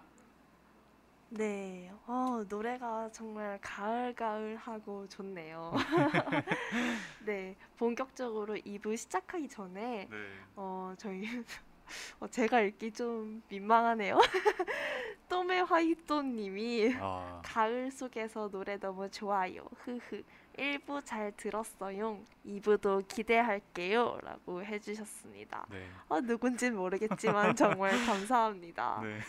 [1.29, 5.73] 네, 어, 노래가 정말 가을가을하고 좋네요.
[7.25, 10.17] 네, 본격적으로 2부 시작하기 전에 네.
[10.57, 11.23] 어, 저희
[12.19, 14.19] 어, 제가 읽기 좀 민망하네요.
[15.33, 19.67] 또메 화이또님이 아, 가을 속에서 노래 너무 좋아요.
[19.79, 20.23] 흐흐.
[20.59, 22.21] 1부 잘 들었어요.
[22.45, 24.19] 2부도 기대할게요.
[24.23, 25.67] 라고 해주셨습니다.
[25.71, 25.89] 네.
[26.09, 29.01] 어, 누군진 모르겠지만 정말 감사합니다.
[29.03, 29.21] 네.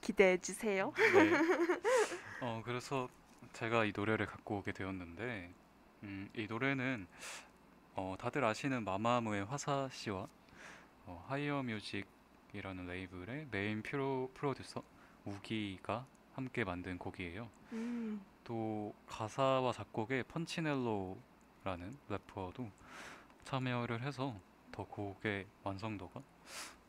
[0.00, 0.90] 기대해주세요.
[0.96, 1.32] 네.
[2.40, 3.10] 어, 그래서
[3.52, 5.52] 제가 이 노래를 갖고 오게 되었는데,
[6.04, 7.06] 음, 이 노래는
[7.94, 10.26] 어, 다들 아시는 마마무의 화사 씨와
[11.04, 12.06] 어, H1GHR MUSIC
[12.54, 14.82] 이라는 레이블의 메인 프로, 프로듀서
[15.24, 17.48] 우기가 함께 만든 곡이에요.
[17.72, 22.70] 음, 또 가사와 작곡에 펀치넬로라는 래퍼도
[23.44, 24.38] 참여를 해서
[24.70, 26.20] 더 곡의 완성도가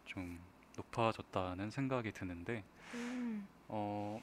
[0.06, 0.39] 좀
[0.76, 2.63] 높아졌다는 생각이 드는데
[2.95, 4.21] 음, 어,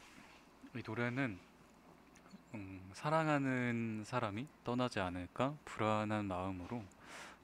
[0.74, 1.38] 이 노래는
[2.54, 6.82] 음, 사랑하는 사람이 떠나지 않을까 불안한 마음으로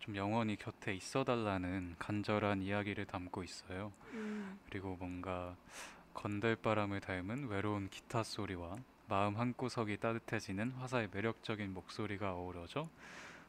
[0.01, 3.93] 좀 영원히 곁에 있어달라는 간절한 이야기를 담고 있어요.
[4.13, 5.57] 음, 그리고 뭔가
[6.15, 8.79] 건들바람을 닮은 외로운 기타 소리와
[9.09, 12.89] 마음 한구석이 따뜻해지는 화사의 매력적인 목소리가 어우러져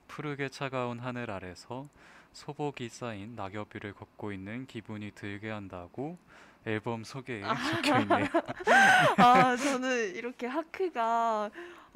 [0.07, 1.88] 푸르게 차가운 하늘 아래서
[2.33, 6.17] 소복이 쌓인 낙엽 위를 걷고 있는 기분이 들게 한다고
[6.65, 8.25] 앨범 소개에 적혀 있네요.
[9.17, 11.49] 아, 저는 이렇게 하크가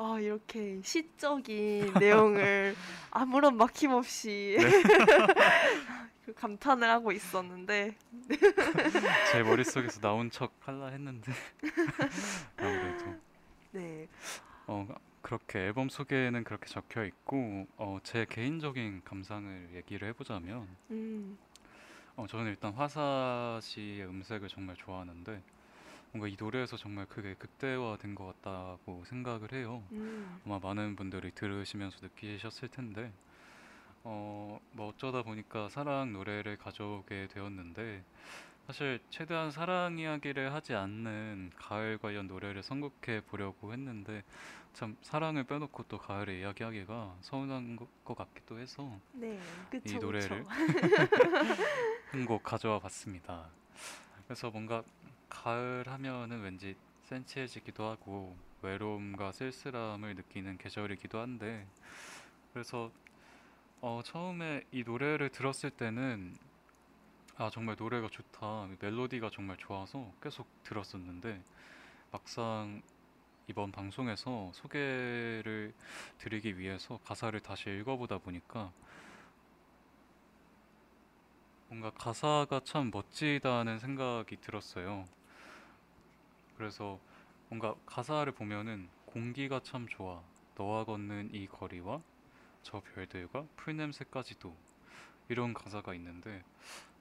[0.04, 2.76] 아, 이렇게 시적인 내용을
[3.12, 4.58] 아무런 막힘없이
[6.26, 7.96] 그 감탄을 하고 있었는데.
[9.32, 11.32] 제 머릿속에서 나온 척 할라 했는데.
[12.58, 13.16] 아무래도.
[13.72, 14.08] 네.
[14.68, 14.88] 어
[15.22, 21.38] 그렇게 앨범 소개에는 그렇게 적혀 있고 어 제 개인적인 감상을 얘기를 해보자면 음,
[22.16, 25.42] 어 저는 일단 화사 씨의 음색을 정말 좋아하는데
[26.12, 29.84] 뭔가 이 노래에서 정말 크게 극대화된 것 같다고 생각을 해요.
[29.94, 33.12] 음, 아마 많은 분들이 들으시면서 느끼셨을 텐데
[34.04, 38.04] 어 뭐 어쩌다 보니까 사랑 노래를 가져오게 되었는데
[38.68, 44.24] 사실 최대한 사랑 이야기를 하지 않는 가을 관련 노래를 선곡해 보려고 했는데
[44.74, 49.40] 참 사랑을 빼놓고 또 가을을 이야기하기가 서운한 것, 것 같기도 해서 네.
[49.70, 50.46] 그쵸, 이 노래를.
[52.12, 53.50] 한 곡 가져와 봤습니다.
[54.26, 54.84] 그래서 뭔가
[55.32, 61.66] 가을 하면은 왠지 센치해지기도 하고 외로움과 쓸쓸함을 느끼는 계절이기도 한데
[62.54, 62.92] 그래서
[63.80, 66.36] 어 처음에 이 노래를 들었을 때는
[67.38, 71.42] 아 정말 노래가 좋다 멜로디가 정말 좋아서 계속 들었었는데
[72.12, 72.82] 막상
[73.48, 75.74] 이번 방송에서 소개를
[76.20, 78.72] 드리기 위해서 가사를 다시 읽어보다 보니까
[81.68, 85.06] 뭔가 가사가 참 멋지다는 생각이 들었어요.
[86.62, 87.00] 그래서
[87.50, 90.22] 뭔가 가사를 보면은 공기가 참 좋아.
[90.54, 92.00] 너와 걷는 이 거리와
[92.62, 94.56] 저 별들과 풀냄새까지도
[95.28, 96.44] 이런 가사가 있는데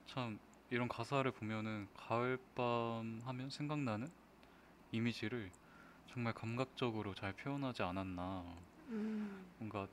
[0.07, 0.39] 참
[0.71, 4.11] 이런 가사를 보면은 가을밤 하면 생각나는
[4.93, 5.51] 이미지를
[6.07, 8.43] 정말 감각적으로 잘 표현하지 않았나.
[8.89, 9.87] 음, 뭔가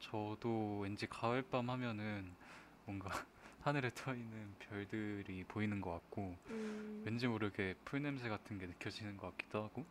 [0.00, 2.34] 저도 왠지 가을밤 하면은
[2.86, 3.10] 뭔가
[3.64, 9.16] 하늘에 떠 있는 별들이 보이는 것 같고 음, 왠지 모르게 풀 냄새 같은 게 느껴지는
[9.16, 9.86] 것 같기도 하고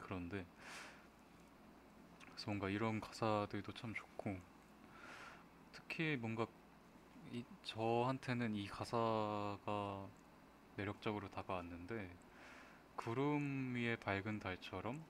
[0.00, 0.44] 그런데
[2.30, 4.36] 그래서 뭔가 이런 가사들도 참 좋고
[5.70, 6.48] 특히 뭔가
[7.30, 10.08] 이, 저한테는 이 가사가
[10.74, 12.10] 매력적으로 다가왔는데
[12.96, 15.00] 구름 위에 밝은 달처럼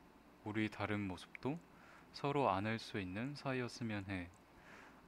[0.45, 1.59] 우리 다른 모습도
[2.13, 4.29] 서로 안을 수 있는 사이였으면 해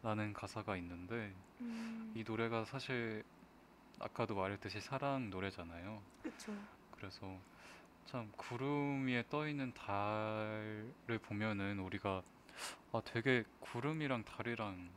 [0.02, 3.24] 라는 가사가 있는데 음, 이 노래가 사실
[4.00, 6.02] 아까도 말했듯이 사랑 노래잖아요.
[6.22, 6.52] 그쵸.
[6.90, 7.42] 그래서
[8.06, 12.22] 참 구름 위에 떠 있는 달을 보면은 우리가
[12.92, 14.92] 아 되게 구름이랑 달이랑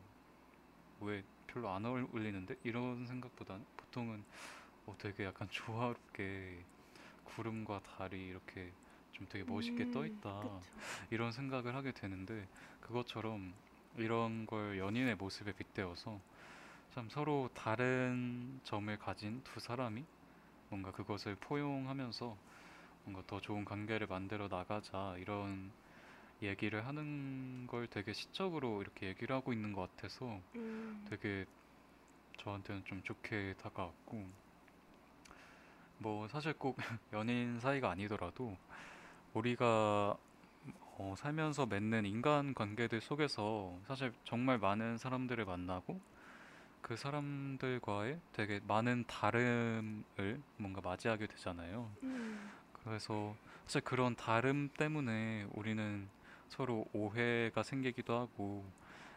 [1.00, 4.26] 왜 별로 안 어울리는데 이런 생각보다는 보통은
[4.86, 6.66] 어 되게 약간 조화롭게
[7.24, 8.76] 구름과 달이 이렇게
[9.12, 10.72] 좀 되게 멋있게 떠 음, 있다 그쵸.
[11.12, 13.56] 이런 생각을 하게 되는데 그것처럼
[13.98, 16.20] 이런 걸 연인의 모습에 빗대어서
[16.94, 20.04] 참 서로 다른 점을 가진 두 사람이
[20.70, 22.38] 뭔가 그것을 포용하면서
[23.06, 25.72] 뭔가 더 좋은 관계를 만들어 나가자 이런
[26.42, 31.46] 얘기를 하는 걸 되게 시적으로 이렇게 얘기를 하고 있는 것 같아서 음, 되게
[32.38, 34.28] 저한테는 좀 좋게 다가왔고
[36.00, 36.78] 뭐 사실 꼭
[37.14, 38.58] 연인 사이가 아니더라도
[39.34, 40.18] 우리가
[40.98, 46.00] 어, 살면서 맺는 인간 관계들 속에서 사실 정말 많은 사람들을 만나고
[46.82, 51.90] 그 사람들과의 되게 많은 다름을 뭔가 맞이하게 되잖아요.
[52.04, 52.52] 음,
[52.84, 56.08] 그래서 사실 그런 다름 때문에 우리는
[56.50, 58.66] 서로 오해가 생기기도 하고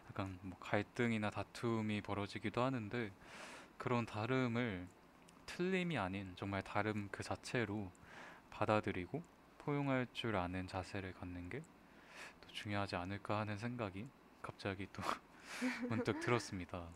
[0.09, 3.11] 약간 뭐 갈등이나 다툼이 벌어지기도 하는데
[3.79, 4.87] 그런 다름을
[5.47, 7.91] 틀림이 아닌 정말 다름 그 자체로
[8.51, 9.23] 받아들이고
[9.65, 11.63] 포용할 줄 아는 자세를 갖는 게
[12.41, 14.09] 또 중요하지 않을까 하는 생각이
[14.43, 15.03] 갑자기 또
[15.89, 16.89] 문득 들었습니다.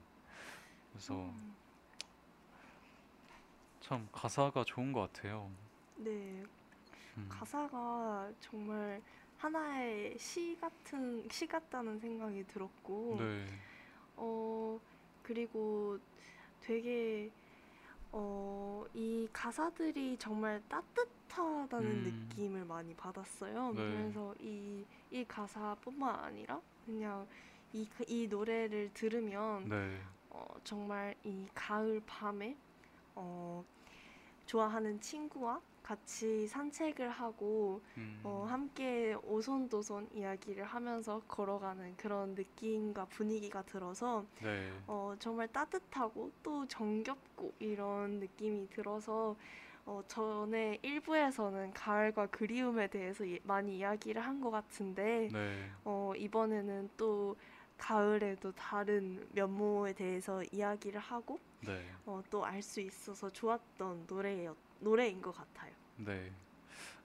[0.93, 1.57] 그래서 음,
[3.81, 5.51] 참 가사가 좋은 것 같아요.
[5.97, 6.47] 네,
[7.17, 9.03] 음, 가사가 정말
[9.39, 13.47] 하나의 시 같은 시 같다는 생각이 들었고, 네,
[14.17, 14.81] 어
[15.23, 15.99] 그리고
[16.61, 17.33] 되게
[18.13, 22.03] 어 이 가사들이 정말 따뜻 하다는 음.
[22.31, 23.73] 느낌을 많이 받았어요.
[23.75, 23.91] 네.
[23.91, 27.27] 그래서 이 이 가사뿐만 아니라 그냥
[27.73, 29.99] 이, 그- 이 노래를 들으면 네,
[30.31, 32.57] 어, 정말 이 가을 밤에
[33.15, 33.65] 어,
[34.47, 43.63] 좋아하는 친구와 같이 산책을 하고 음, 어, 함께 오손도손 이야기를 하면서 걸어가는 그런 느낌과 분위기가
[43.63, 49.37] 들어서 네, 어, 정말 따뜻하고 또 정겹고 이런 느낌이 들어서
[49.89, 55.71] 어, 전에 일부에서는 가을과 그리움에 대해서 예- 많이 이야기를 한 것 같은데 네.
[55.85, 57.37] 어, 이번에는 또
[57.79, 65.21] 가을에도 다른 면모에 대해서 이야기를 하고 네, 어, 또 알 수 있어서 좋았던 노래였, 노래인
[65.23, 65.73] 것 같아요.
[65.97, 66.33] 네.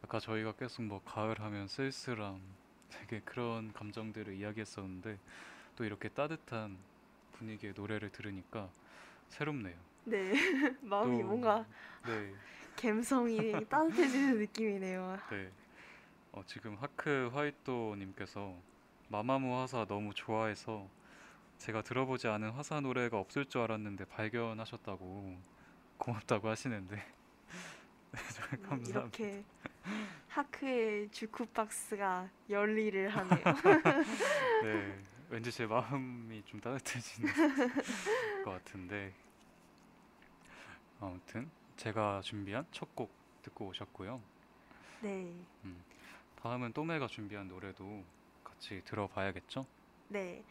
[0.04, 2.42] 아까 저희가 계속 뭐 가을 하면 쓸쓸함
[2.90, 5.18] 되게 그런 감정들을 이야기했었는데
[5.76, 6.78] 또 이렇게 따뜻한
[7.34, 8.70] 분위기의 노래를 들으니까
[9.30, 9.76] 새롭네요.
[10.06, 10.34] 네,
[10.82, 11.66] 마음이 또 뭔가
[12.04, 12.36] 네,
[12.76, 13.38] 감성이
[13.70, 15.18] 따뜻해지는 느낌이네요.
[15.30, 15.52] 네.
[16.32, 18.56] 어, 지금 하크 화이토님께서
[19.10, 20.88] 마마무 화사 너무 좋아해서
[21.60, 25.38] 제가 들어보지 않은 화사 노래가 없을 줄 알았는데 발견하셨다고
[25.98, 26.96] 고맙다고 하시는데
[28.12, 29.00] 네, 정말 음, 감사합니다.
[29.00, 29.44] 이렇게
[30.30, 33.44] 하크의 주쿠박스가 열일을 하네요.
[34.64, 37.32] 네, 왠지 제 마음이 좀 따뜻해지는
[38.44, 39.14] 것 같은데
[41.00, 43.12] 아무튼 제가 준비한 첫 곡
[43.42, 44.22] 듣고 오셨고요.
[45.02, 45.34] 네,
[46.42, 48.04] 다음은 또메가 준비한 노래도
[48.44, 49.66] 같이 들어봐야겠죠?
[50.10, 50.44] 네.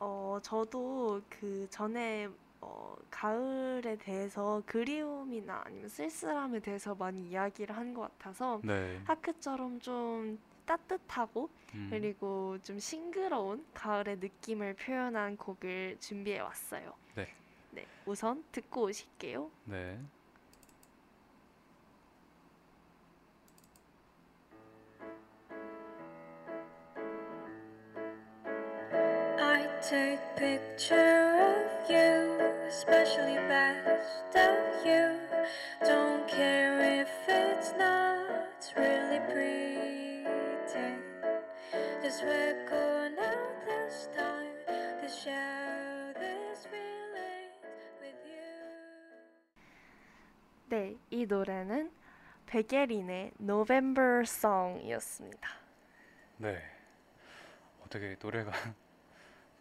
[0.00, 2.28] 어, 저도 그 전에
[2.60, 9.00] 어, 가을에 대해서 그리움이나 아니면 쓸쓸함에 대해서 많이 이야기를 한 것 같아서 네.
[9.04, 16.94] 하크처럼 좀 따뜻하고 음, 그리고 좀 싱그러운 가을의 느낌을 표현한 곡을 준비해 왔어요.
[17.14, 17.28] 네.
[17.70, 19.50] 네, 우선 듣고 오실게요.
[19.64, 20.00] 네.
[29.90, 32.38] Take picture of you,
[32.68, 35.18] especially best of you.
[35.84, 40.22] Don't care if it's not really pretty.
[42.04, 44.54] Just record out this time
[45.02, 47.50] to share this feeling
[48.00, 48.62] with you.
[50.68, 51.90] 네, 이 노래는
[52.46, 55.48] 베게린의 November Song이었습니다.
[56.36, 56.62] 네.
[57.80, 58.52] 어, 되게 노래가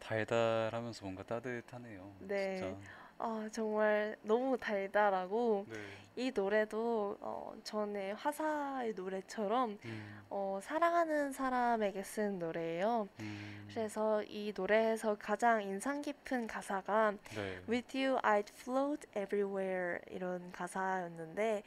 [0.10, 2.16] 달달하면서 뭔가 따뜻하네요.
[2.20, 2.57] 네.
[2.57, 2.76] 진짜.
[3.20, 5.76] 아, 정말 너무 달달하고 네.
[6.16, 13.07] 이 노래도 어, 전에 화사의 노래처럼 음, 어, 사랑하는 사람에게 쓴 노래예요.
[13.20, 17.62] 음, 그래서 이 노래에서 가장 인상 깊은 가사가 네.
[17.70, 21.62] With you I'd float everywhere 이런 가사였는데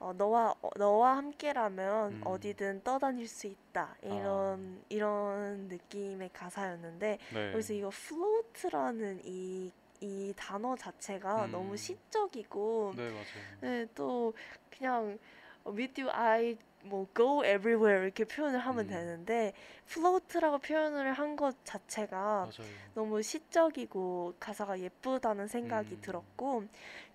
[0.00, 2.20] 어, 너와 어, 너와 함께라면 음.
[2.24, 7.52] 어디든 떠다닐 수 있다 이런 이런 느낌의 가사였는데 네.
[7.52, 9.70] 그래서 이거 float라는 이
[10.00, 11.50] 이 단어 자체가 음.
[11.50, 13.24] 너무 시적이고 네, 맞아요.
[13.60, 14.32] 네, 또
[14.70, 15.18] 그냥
[15.66, 18.88] with you I 뭐 go everywhere 이렇게 표현을 하면 음.
[18.88, 19.52] 되는데
[19.88, 22.70] float라고 표현을 한 것 자체가 맞아요.
[22.94, 26.00] 너무 시적이고 가사가 예쁘다는 생각이 음.
[26.00, 26.64] 들었고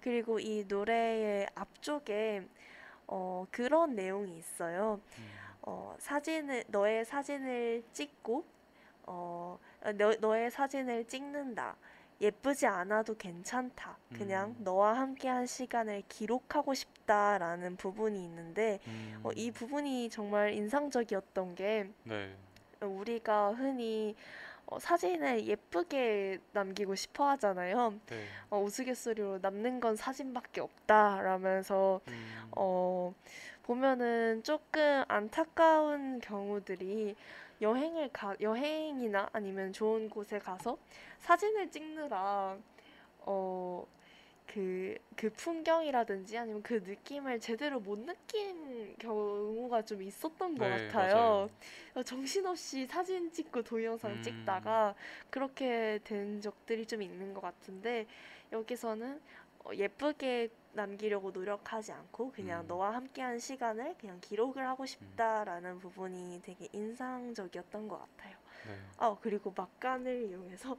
[0.01, 2.45] 그리고 이 노래의 앞쪽에
[3.07, 4.99] 어, 그런 내용이 있어요.
[5.17, 5.33] 음,
[5.63, 8.43] 어, 사진을 너의 사진을 찍고
[9.05, 9.59] 어,
[9.95, 11.75] 너, 너의 사진을 찍는다.
[12.21, 13.97] 예쁘지 않아도 괜찮다.
[14.13, 14.63] 그냥 음.
[14.63, 22.33] 너와 함께한 시간을 기록하고 싶다라는 부분이 있는데 음, 어, 이 부분이 정말 인상적이었던 게 네.
[22.79, 24.15] 우리가 흔히
[24.65, 27.99] 어, 사진을 예쁘게 남기고 싶어 하잖아요.
[28.07, 28.25] 네.
[28.49, 33.13] 어, 우스갯소리로 남는 건 사진밖에 없다라면서 음, 어,
[33.63, 37.15] 보면은 조금 안타까운 경우들이
[37.61, 40.77] 여행을 가, 여행이나 아니면 좋은 곳에 가서
[41.19, 42.57] 사진을 찍느라
[43.19, 43.85] 어,
[44.53, 51.15] 그, 그 풍경이라든지 아니면 그 느낌을 제대로 못 느낀 경우가 좀 있었던 것 네, 같아요.
[51.15, 51.49] 맞아요.
[51.95, 54.21] 어, 정신없이 사진 찍고 동영상 음.
[54.21, 54.93] 찍다가
[55.31, 58.05] 그렇게 된 적들이 좀 있는 것 같은데
[58.51, 59.19] 여기서는
[59.65, 62.67] 어, 예쁘게 남기려고 노력하지 않고 그냥 음.
[62.67, 68.35] 너와 함께한 시간을 그냥 기록을 하고 싶다라는 부분이 되게 인상적이었던 것 같아요.
[68.67, 68.73] 네.
[68.97, 70.77] 아 그리고 막간을 이용해서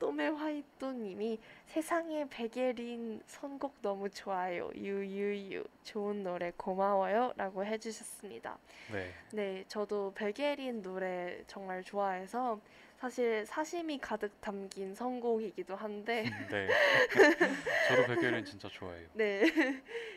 [0.00, 8.58] 또메 화이또님이 세상에 베게린 선곡 너무 좋아요 유유유 좋은 노래 고마워요라고 해주셨습니다.
[8.90, 9.12] 네.
[9.32, 12.58] 네, 저도 베게린 노래 정말 좋아해서
[12.98, 16.68] 사실 사심이 가득 담긴 선곡이기도 한데 네.
[17.88, 19.06] 저도 백예린 진짜 좋아해요.
[19.14, 19.42] 네,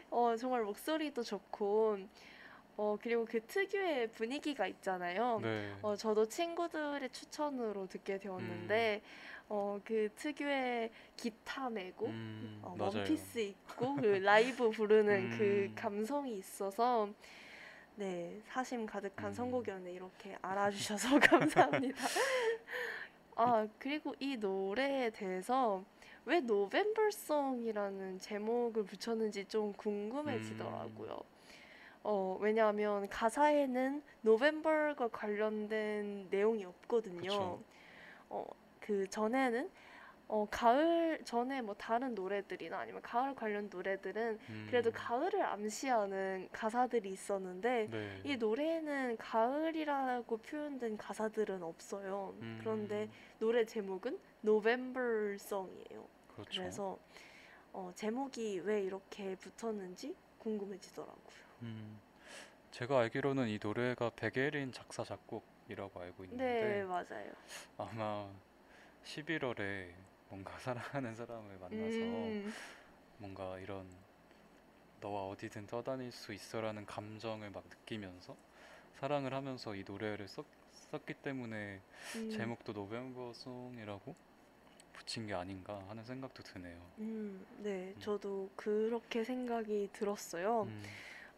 [0.09, 1.99] 어, 정말 목소리도 좋고
[2.75, 5.39] 어, 그리고 그 특유의 분위기가 있잖아요.
[5.41, 5.71] 네.
[5.81, 9.01] 어, 저도 친구들의 추천으로 듣게 되었는데
[9.49, 12.91] 어, 그 특유의 기타 메고 음, 어, 맞아요.
[12.95, 15.75] 원피스 입고 그 라이브 부르는 그 음.
[15.75, 17.09] 감성이 있어서
[17.95, 19.33] 네 사심 가득한 음.
[19.33, 21.97] 선곡이었네 이렇게 알아주셔서 감사합니다.
[23.35, 25.83] 아 그리고 이 노래에 대해서
[26.25, 31.32] 왜 November song이라는 제목을 붙였는지 좀 궁금해지더라고요.
[32.03, 32.09] 음.
[32.09, 37.21] 어 왜냐하면 가사에는 November가 관련된 내용이 없거든요.
[37.21, 37.63] 그쵸.
[38.29, 38.45] 어
[38.85, 39.69] 그 전에는
[40.27, 47.09] 어 가을 전에 뭐 다른 노래들이나 아니면 가을 관련 노래들은 그래도 음, 가을을 암시하는 가사들이
[47.09, 48.21] 있었는데 네.
[48.23, 52.33] 이 노래에는 가을이라고 표현된 가사들은 없어요.
[52.41, 56.07] 음, 그런데 노래 제목은 노벤버송이에요.
[56.35, 56.61] 그렇죠.
[56.61, 56.97] 그래서
[57.73, 61.43] 어 제목이 왜 이렇게 붙었는지 궁금해지더라고요.
[61.63, 61.99] 음,
[62.71, 67.31] 제가 알기로는 이 노래가 백예린 작사 작곡이라고 알고 네, 있는데 맞아요.
[67.77, 68.29] 아마
[69.05, 69.93] 11월에
[70.29, 72.53] 뭔가 사랑하는 사람을 만나서 음,
[73.17, 73.87] 뭔가 이런
[74.99, 78.35] 너와 어디든 떠다닐 수 있어라는 감정을 막 느끼면서
[78.99, 80.45] 사랑을 하면서 이 노래를 썼,
[80.91, 81.81] 썼기 때문에
[82.15, 84.15] 음, 제목도 노벤버송이라고
[84.93, 86.77] 붙인 게 아닌가 하는 생각도 드네요.
[86.99, 87.99] 음, 네, 음.
[87.99, 90.63] 저도 그렇게 생각이 들었어요.
[90.63, 90.83] 음,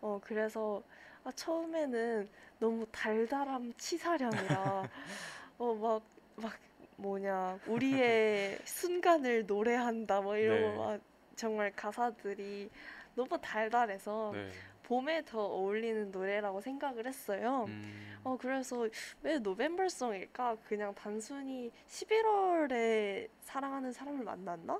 [0.01, 0.81] 어, 그래서
[1.23, 2.29] 아, 처음에는
[2.59, 4.89] 너무 달달함 치사량이라
[5.57, 6.01] 어, 막,
[6.35, 6.53] 막
[6.97, 10.77] 뭐냐, 우리의 순간을 노래한다 뭐 이러고 네.
[10.77, 11.01] 막
[11.35, 12.69] 정말 가사들이
[13.15, 14.49] 너무 달달해서 네.
[14.83, 17.65] 봄에 더 어울리는 노래라고 생각을 했어요.
[17.67, 18.87] 음, 어, 그래서
[19.23, 20.57] 왜 노벤버송일까?
[20.67, 24.79] 그냥 단순히 11월에 사랑하는 사람을 만났나?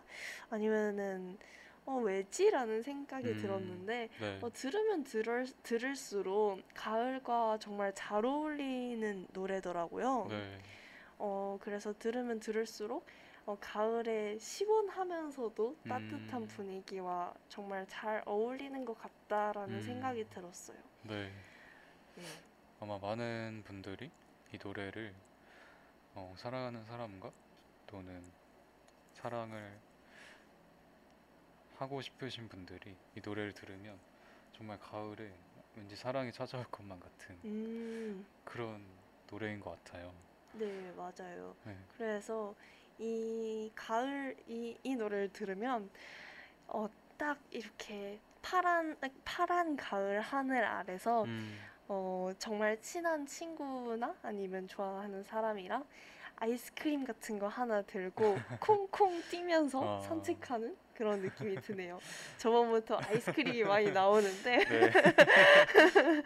[0.49, 1.37] 아니면은
[1.85, 3.37] 어, 왜지라는 생각이 음.
[3.37, 4.39] 들었는데 네.
[4.41, 10.27] 어, 들으면 들을, 들을수록 가을과 정말 잘 어울리는 노래더라고요.
[10.29, 10.59] 네.
[11.19, 13.05] 어, 그래서 들으면 들을수록
[13.45, 16.47] 어, 가을에 시원하면서도 따뜻한 음.
[16.47, 19.81] 분위기와 정말 잘 어울리는 것 같다라는 음.
[19.81, 20.77] 생각이 들었어요.
[21.03, 21.31] 네.
[22.15, 22.23] 네.
[22.79, 24.09] 아마 많은 분들이
[24.51, 25.13] 이 노래를
[26.15, 27.31] 어, 사랑하는 사람과
[27.85, 28.23] 또는
[29.13, 29.77] 사랑을
[31.77, 33.97] 하고 싶으신 분들이 이 노래를 들으면
[34.53, 35.31] 정말 가을에
[35.75, 38.85] 왠지 사랑이 찾아올 것만 같은 음, 그런
[39.29, 40.13] 노래인 것 같아요.
[40.53, 41.55] 네, 맞아요.
[41.65, 41.77] 네.
[41.97, 42.55] 그래서
[42.97, 45.89] 이 가을 이, 이 노래를 들으면
[46.67, 55.23] 어, 딱 이렇게 파란 파란 가을 하늘 아래서 음, 어, 정말 친한 친구나 아니면 좋아하는
[55.23, 55.85] 사람이랑
[56.37, 60.01] 아이스크림 같은 거 하나 들고 콩콩 뛰면서 아.
[60.01, 61.99] 산책하는 그런 느낌이 드네요.
[62.37, 64.91] 저번부터 아이스크림이 많이 나오는데 네.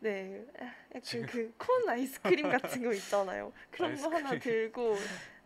[0.00, 0.44] 네,
[0.90, 3.52] 약간 지금- 그콘 아이스크림 같은 거 있잖아요.
[3.70, 4.40] 그런 거 하나 아이스크림.
[4.40, 4.96] 들고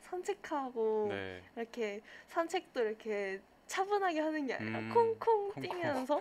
[0.01, 1.43] 산책하고 네.
[1.57, 5.19] 이렇게 산책도 이렇게 차분하게 하는 게 아니라 음, 콩콩
[5.53, 5.63] 콩콩.
[5.63, 6.21] 뛰면서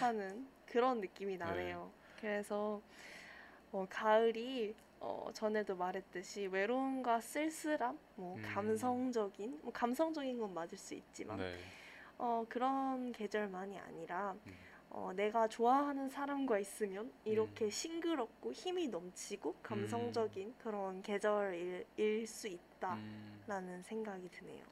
[0.00, 1.44] 하는 그런 느낌이 네.
[1.44, 1.90] 나네요.
[2.20, 2.80] 그래서
[3.72, 4.74] 어, 가을이
[5.06, 8.40] 어, 전에도 말했듯이 외로움과 쓸쓸함, 뭐 음.
[8.42, 11.74] 감성적인, 뭐 감성적인 건 맞을 수 있지만 네.
[12.16, 14.66] 어, 그런 계절만이 아니라 음.
[14.88, 17.70] 어, 내가 좋아하는 사람과 있으면 이렇게 음.
[17.70, 24.64] 싱그럽고 힘이 넘치고 감성적인 그런 계절일 수 있다라는 음, 생각이 드네요.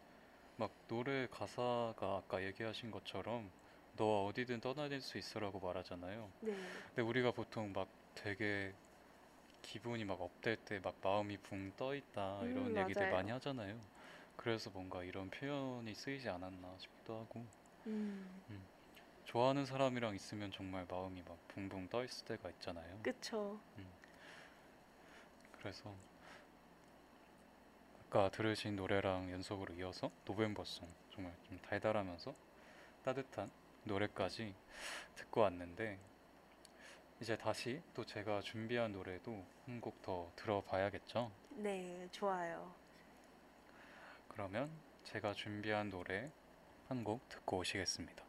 [0.57, 3.53] 막 노래 가사가 아까 얘기하신 것처럼
[3.93, 6.33] 너와 어디든 떠나질 수 있어라고 말하잖아요.
[6.41, 6.53] 네,
[6.95, 8.75] 근데 우리가 보통 막 되게
[9.63, 13.15] 기분이 막 업될 때 막 마음이 붕 떠 있다 음, 이런 얘기들 맞아요.
[13.15, 13.79] 많이 하잖아요.
[14.37, 17.47] 그래서 뭔가 이런 표현이 쓰이지 않았나 싶기도 하고
[17.87, 18.43] 음,
[19.25, 23.01] 좋아하는 사람이랑 있으면 정말 마음이 막 붕붕 떠 있을 때가 있잖아요.
[23.03, 23.59] 그쵸.
[25.61, 25.95] 그래서
[28.01, 32.35] 아까 들으신 노래랑 연속으로 이어서 노벰버송 정말 좀 달달하면서
[33.05, 33.51] 따뜻한
[33.85, 34.55] 노래까지
[35.17, 35.99] 듣고 왔는데
[37.23, 41.31] 이제 다시 또 제가 준비한 노래도 한 곡 더 들어봐야겠죠?
[41.51, 42.75] 네, 좋아요.
[44.29, 44.69] 그러면
[45.05, 46.33] 제가 준비한 노래
[46.89, 48.25] 한 곡 듣고 오시겠습니다.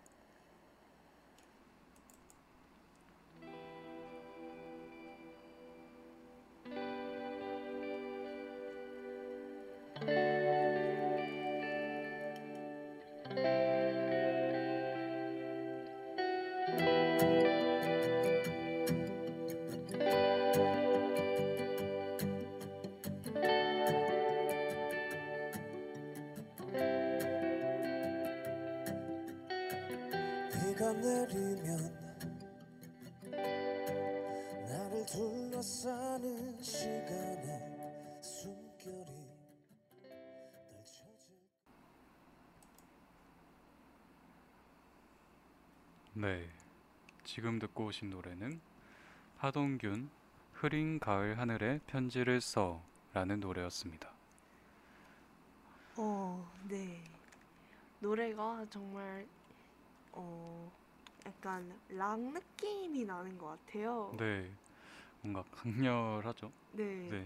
[47.33, 48.61] 지금 듣고 오신 노래는
[49.39, 50.07] 하동균
[50.53, 52.79] 흐린 가을 하늘에 편지를 써
[53.11, 54.11] 라는 노래였습니다.
[55.97, 57.01] 어, 네.
[58.01, 59.25] 노래가 정말
[60.11, 60.71] 어,
[61.25, 64.15] 약간 락 느낌이 나는 것 같아요.
[64.19, 64.47] 네,
[65.23, 66.51] 뭔가 강렬하죠?
[66.73, 67.09] 네.
[67.09, 67.25] 네,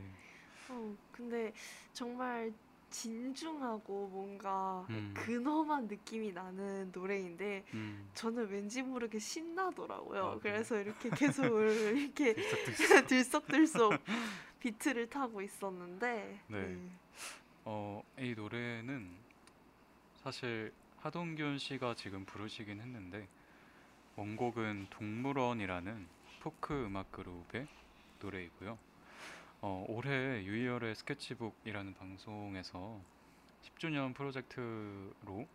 [0.69, 1.53] 어, 근데
[1.91, 2.53] 정말
[2.89, 5.13] 진중하고 뭔가 음.
[5.15, 10.25] 근엄한 느낌이 나는 노래인데 음, 저는 왠지 모르게 신나더라고요.
[10.25, 10.39] 아?
[10.39, 13.07] 그래서 이렇게 계속 이렇게 들썩들썩.
[13.07, 14.01] 들썩들썩
[14.59, 16.77] 비트를 타고 있었는데 네.
[17.65, 19.09] 어, 이 노래는
[20.23, 20.71] 사실
[21.01, 23.27] 하동균 씨가 지금 부르시긴 했는데
[24.15, 26.07] 원곡은 동물원이라는
[26.41, 27.67] 포크 음악 그룹의
[28.21, 28.77] 노래이고요.
[29.69, 33.01] 어, 올해 유이열의 스케치북이라는 방송에서
[33.63, 35.45] 10주년 프로젝트로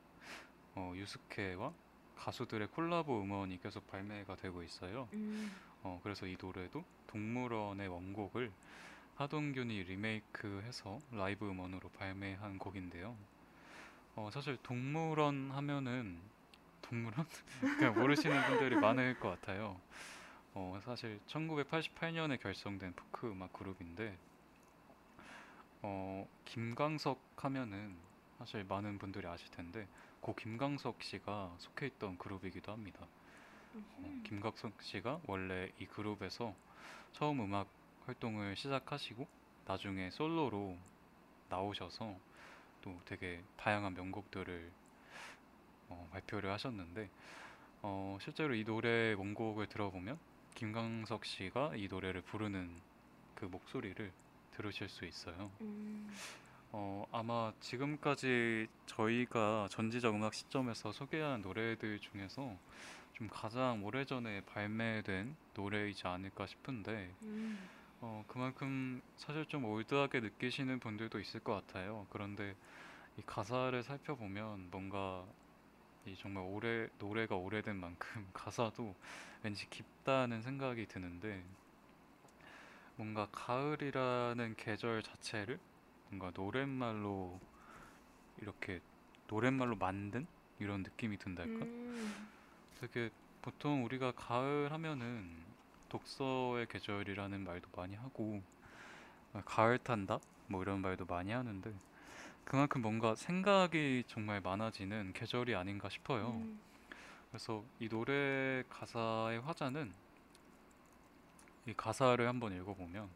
[0.74, 1.72] 어, 유스케와
[2.16, 5.08] 가수들의 콜라보 음원이 계속 발매가 되고 있어요.
[5.14, 5.50] 음,
[5.82, 8.52] 어, 그래서 이 노래도 동물원의 원곡을
[9.16, 13.16] 하동균이 리메이크해서 라이브 음원으로 발매한 곡인데요.
[14.14, 16.18] 어, 사실 동물원 하면은
[16.82, 17.26] 동물원?
[17.78, 19.80] 그냥 모르시는 분들이 많을 것 같아요.
[20.54, 24.16] 어, 사실 1988년에 결성된 포크 음악 그룹인데
[25.80, 27.96] 어, 김광석 하면은
[28.38, 29.88] 사실 많은 분들이 아실 텐데
[30.20, 33.00] 고 김광석 씨가 속해 있던 그룹이기도 합니다.
[33.02, 34.24] 어, 음.
[34.26, 36.54] 김광석 씨가 원래 이 그룹에서
[37.12, 37.66] 처음 음악
[38.04, 39.26] 활동을 시작하시고
[39.66, 40.76] 나중에 솔로로
[41.48, 42.14] 나오셔서
[42.82, 44.70] 또 되게 다양한 명곡들을
[45.88, 47.08] 어, 발표를 하셨는데
[47.82, 50.18] 어, 실제로 이 노래 원곡을 들어보면
[50.54, 52.70] 김광석 씨가 이 노래를 부르는
[53.34, 54.12] 그 목소리를
[54.52, 55.50] 들으실 수 있어요.
[55.60, 56.12] 음,
[56.70, 62.56] 어, 아마 지금까지 저희가 전지적 음악 시점에서 소개한 노래들 중에서
[63.14, 67.68] 좀 가장 오래전에 발매된 노래이지 않을까 싶은데 음,
[68.00, 72.06] 어, 그만큼 사실 좀 old하게 느끼시는 분들도 있을 것 같아요.
[72.10, 72.54] 그런데
[73.18, 75.24] 이 가사를 살펴보면 뭔가
[76.04, 78.94] 이 정말 오래 노래가 오래된 만큼 가사도
[79.42, 81.44] 왠지 깊다는 생각이 드는데
[82.96, 85.58] 뭔가 가을이라는 계절 자체를
[86.08, 87.40] 뭔가 노랫말로
[88.38, 88.80] 이렇게
[89.28, 90.26] 노랫말로 만든
[90.58, 91.64] 이런 느낌이 든달까?
[91.64, 92.30] 음,
[92.80, 95.44] 되게 보통 우리가 가을 하면은
[95.88, 98.42] 독서의 계절이라는 말도 많이 하고
[99.32, 101.72] 아, 가을 탄다 뭐 이런 말도 많이 하는데
[102.44, 106.30] 그만큼 뭔가 생각이 정말 많아지는 계절이 아닌가 싶어요.
[106.30, 106.60] 음,
[107.30, 109.92] 그래서 이 노래 가사의 화자는
[111.66, 113.08] 이 가사를 한번 읽어보면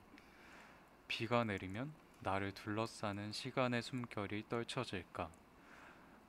[1.08, 5.28] 비가 내리면 나를 둘러싸는 시간의 숨결이 떨쳐질까?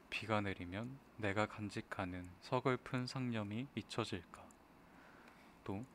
[0.09, 4.43] 비가 내리면 내가 간직하는 서글픈 상념이 잊혀질까?
[5.63, 5.85] 또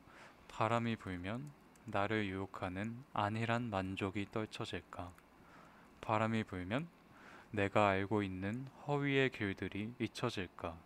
[0.47, 1.51] 바람이 불면
[1.85, 5.11] 나를 유혹하는 안일한 만족이 떨쳐질까
[6.03, 6.87] 바람이 불면
[7.51, 10.77] 내가 알고 있는 허위의 길들이 잊혀질까?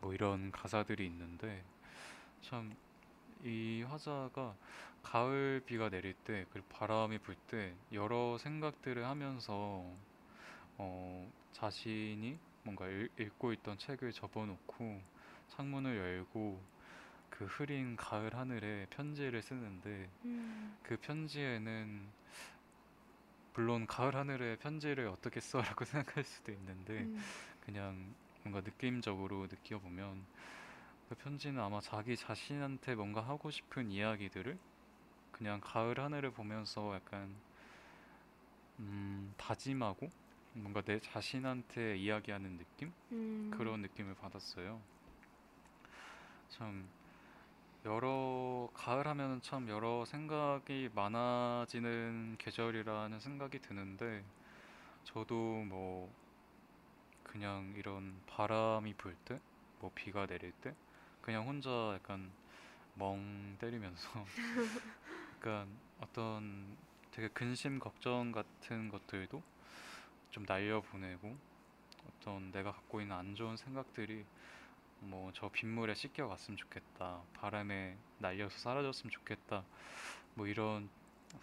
[0.00, 1.64] 뭐 이런 가사들이 있는데
[2.42, 2.74] 참
[3.44, 4.56] 이 화자가
[5.02, 9.84] 가을 비가 내릴 때 그리고 바람이 불 때 여러 생각들을 하면서
[10.78, 15.02] 어 자신이 뭔가 읽, 읽고 있던 책을 접어놓고
[15.48, 16.60] 창문을 열고
[17.28, 22.08] 그 흐린 가을 하늘에 편지를 쓰는데 음, 그 편지에는
[23.54, 27.22] 물론 가을 하늘에 편지를 어떻게 써라고 생각할 수도 있는데 음,
[27.64, 30.24] 그냥 뭔가 느낌적으로 느껴보면
[31.08, 34.58] 그 편지는 아마 자기 자신한테 뭔가 하고 싶은 이야기들을
[35.32, 37.34] 그냥 가을 하늘을 보면서 약간
[38.80, 40.10] 음, 다짐하고
[40.54, 42.92] 뭔가 내 자신한테 이야기하는 느낌?
[43.12, 44.80] 음, 그런 느낌을 받았어요.
[46.48, 46.88] 참
[47.84, 54.24] 여러 가을 하면은 참 여러 생각이 많아지는 계절이라는 생각이 드는데
[55.04, 56.10] 저도 뭐
[57.24, 59.38] 그냥 이런 바람이 불 때,
[59.80, 60.74] 뭐 비가 내릴 때
[61.20, 62.30] 그냥 혼자 약간
[62.94, 64.08] 멍 때리면서
[65.36, 65.68] 약간
[66.00, 66.78] 어떤
[67.10, 69.42] 되게 근심 걱정 같은 것들도
[70.30, 71.36] 좀 날려보내고
[72.08, 74.24] 어떤 내가 갖고 있는 안 좋은 생각들이
[75.00, 77.22] 뭐 저 빗물에 씻겨갔으면 좋겠다.
[77.34, 79.64] 바람에 날려서 사라졌으면 좋겠다.
[80.34, 80.88] 뭐 이런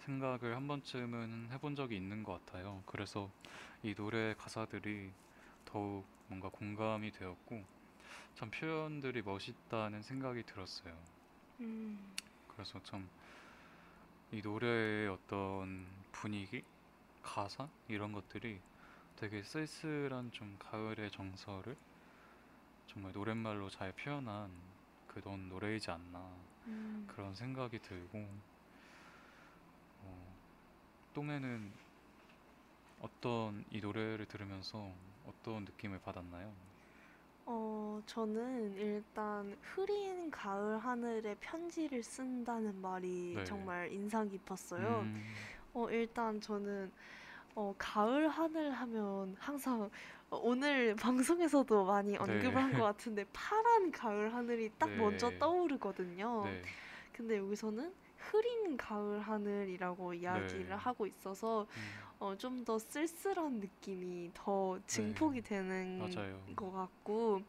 [0.00, 2.82] 생각을 한 번쯤은 해본 적이 있는 것 같아요.
[2.86, 3.30] 그래서
[3.82, 5.12] 이 노래 가사들이
[5.64, 7.62] 더욱 뭔가 공감이 되었고
[8.34, 10.96] 참 표현들이 멋있다는 생각이 들었어요.
[11.60, 12.14] 음,
[12.48, 13.08] 그래서 참
[14.32, 16.64] 이 노래의 어떤 분위기,
[17.22, 18.60] 가사 이런 것들이
[19.16, 21.76] 되게 쓸쓸한 좀 가을의 정서를
[22.92, 24.50] 정말 노랫말로 잘 표현한
[25.06, 26.30] 그런 노래이지 않나
[26.66, 27.08] 음.
[27.08, 28.28] 그런 생각이 들고
[30.02, 30.34] 어,
[31.14, 31.72] 똥에는
[33.00, 34.92] 어떤 이 노래를 들으면서
[35.26, 36.52] 어떤 느낌을 받았나요?
[37.46, 43.44] 어, 저는 일단 흐린 가을 하늘에 편지를 쓴다는 말이 네.
[43.44, 45.00] 정말 인상 깊었어요.
[45.00, 45.24] 음,
[45.72, 46.92] 어, 일단 저는
[47.54, 49.90] 어, 가을 하늘 하면 항상 어,
[50.40, 52.78] 오늘 방송에서도 많이 언급을 한 네.
[52.78, 55.38] 것 같은데 파란 가을 하늘이 딱 먼저 네.
[55.38, 56.44] 떠오르거든요.
[56.44, 56.62] 네,
[57.12, 60.74] 근데 여기서는 흐린 가을 하늘이라고 이야기를 네.
[60.74, 61.82] 하고 있어서 음,
[62.20, 66.14] 어, 좀 더 쓸쓸한 느낌이 더 증폭이 되는 네.
[66.16, 66.40] 맞아요.
[66.54, 67.42] 것 같고,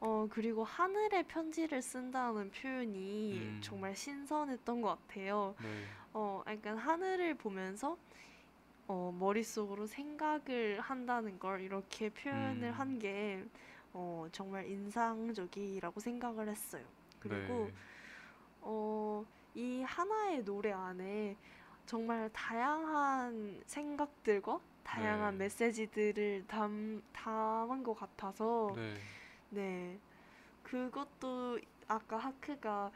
[0.00, 3.60] 어, 그리고 하늘에 편지를 쓴다는 표현이 음.
[3.62, 5.54] 정말 신선했던 것 같아요.
[5.62, 5.68] 네,
[6.12, 7.96] 어, 약간 하늘을 보면서
[8.92, 12.74] 어, 머릿속으로 생각을 한다는 걸 이렇게 표현을 음.
[12.74, 13.44] 한게
[13.92, 16.84] 어, 정말 인상적이라고 생각을 했어요.
[17.20, 17.72] 그리고 네,
[18.62, 19.24] 어,
[19.54, 21.36] 이 하나의 노래 안에
[21.86, 25.44] 정말 다양한 생각들과 다양한 네.
[25.44, 28.94] 메시지들을 담, 담은 것 같아서 네,
[29.50, 29.98] 네.
[30.64, 32.90] 그것도 아까 하크가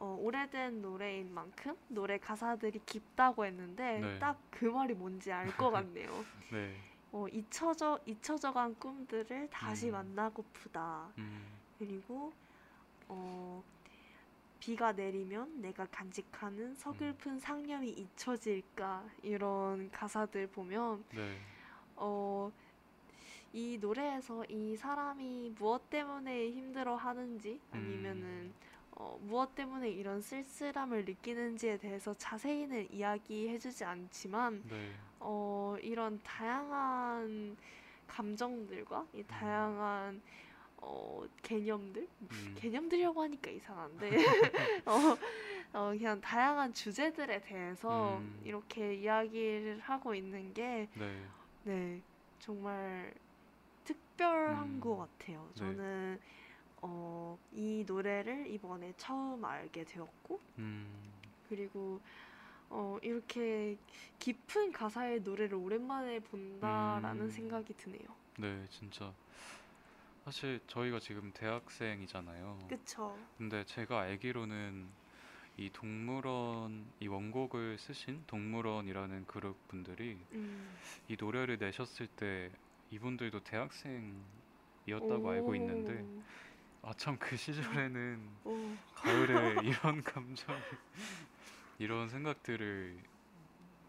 [0.00, 4.18] 어, 오래된 노래인 만큼 노래 가사들이 깊다고 했는데 네.
[4.18, 6.08] 딱그 말이 뭔지 알 것 같네요.
[6.52, 6.74] 네,
[7.12, 9.92] 어, 잊혀져 잊혀져간 꿈들을 다시 음.
[9.92, 11.08] 만나고프다.
[11.18, 11.46] 음,
[11.78, 12.32] 그리고
[13.08, 13.62] 어,
[14.60, 21.38] 비가 내리면 내가 간직하는 서글픈 상념이 잊혀질까 이런 가사들 보면 네,
[21.96, 22.52] 어,
[23.52, 28.52] 이 노래에서 이 사람이 무엇 때문에 힘들어 하는지 아니면은
[29.00, 37.56] 어, 무엇 때문에 이런 쓸쓸함을 느끼는지에 대해서 자세히는 이야기해주지 않지만 네, 어, 이런 다양한
[38.08, 40.20] 감정들과 이 다양한
[40.78, 42.08] 어, 개념들?
[42.30, 44.10] 음, 개념들이라고 하니까 이상한데.
[44.86, 45.16] 어,
[45.72, 48.40] 어, 그냥 다양한 주제들에 대해서 음.
[48.44, 51.22] 이렇게 이야기를 하고 있는 게 네,
[51.64, 52.02] 네,
[52.40, 53.12] 정말
[53.84, 55.48] 특별한 음, 것 같아요.
[55.54, 55.60] 네.
[55.60, 56.20] 저는
[56.82, 61.12] 어, 이 노래를 이번에 처음 알게 되었고 음,
[61.48, 62.00] 그리고
[62.70, 63.76] 어, 이렇게
[64.18, 67.30] 깊은 가사의 노래를 오랜만에 본다라는 음.
[67.30, 68.08] 생각이 드네요.
[68.38, 69.12] 네, 진짜
[70.24, 72.58] 사실 저희가 지금 대학생이잖아요.
[72.68, 73.18] 그쵸?
[73.38, 74.86] 근데 제가 알기로는
[75.56, 80.76] 이 동물원 이 원곡을 쓰신 동물원이라는 그룹 분들이 음.
[81.08, 82.50] 이 노래를 내셨을 때
[82.90, 86.04] 이분들도 대학생이었다고 알고 있는데
[86.88, 90.56] 아참 그 시절에는 오, 오, 가을에 이런 감정
[91.78, 92.98] 이런 생각들을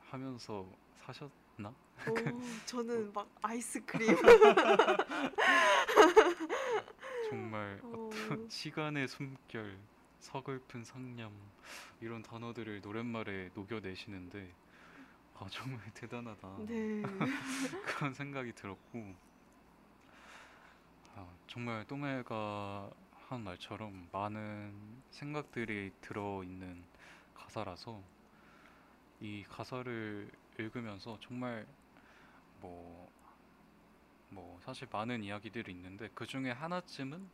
[0.09, 1.73] 하면서 사셨나?
[2.09, 4.09] 오, 저는 막 아이스크림.
[7.29, 9.77] 정말 어, 어떤 시간의 숨결,
[10.19, 11.31] 서글픈 상념
[12.01, 14.51] 이런 단어들을 노랫말에 녹여내시는데
[15.35, 17.01] 아 정말 대단하다 네.
[17.85, 19.28] 그런 생각이 들었고 아,
[21.49, 22.91] 정말 또메가
[23.27, 26.83] 한 말처럼 많은 생각들이 들어있는
[27.33, 28.03] 가사라서
[29.19, 30.29] 이 가사를
[30.59, 31.65] 읽으면서 정말
[32.61, 33.11] 뭐,
[34.29, 37.27] 뭐 사실 많은 이야기들이 있는데 그 중에 하나쯤은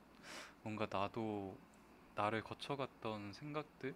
[0.63, 1.57] 뭔가 나도
[2.16, 3.95] 나를 거쳐갔던 생각들일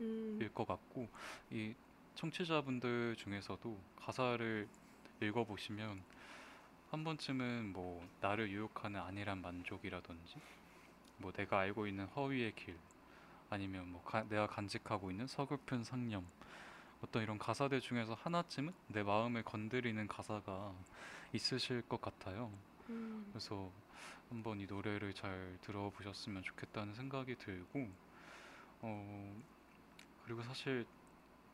[0.00, 1.08] 음, 것 같고
[1.50, 1.74] 이
[2.14, 4.68] 청취자분들 중에서도 가사를
[5.20, 6.19] 읽어보시면
[6.90, 10.34] 한 번쯤은 뭐 나를 유혹하는 안일한 만족이라든지
[11.18, 12.78] 뭐 내가 알고 있는 허위의 길
[13.50, 16.26] 아니면 뭐 가- 내가 간직하고 있는 서글픈 상념
[17.02, 20.74] 어떤 이런 가사들 중에서 하나쯤은 내 마음을 건드리는 가사가
[21.32, 22.52] 있으실 것 같아요.
[22.88, 23.72] 음, 그래서
[24.28, 27.88] 한번 이 노래를 잘 들어보셨으면 좋겠다는 생각이 들고
[28.82, 29.36] 어
[30.24, 30.86] 그리고 사실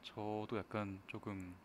[0.03, 1.57] 저도 약간 조금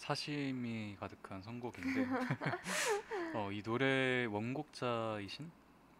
[0.00, 2.06] 사심이 가득한 선곡인데
[3.36, 5.50] 어, 이 노래 원곡자이신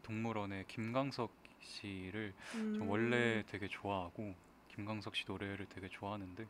[0.02, 1.30] 동물원의 김광석
[1.60, 2.32] 씨를
[2.78, 4.34] 저 원래 되게 좋아하고
[4.74, 6.46] 김광석 씨 노래를 되게 좋아하는데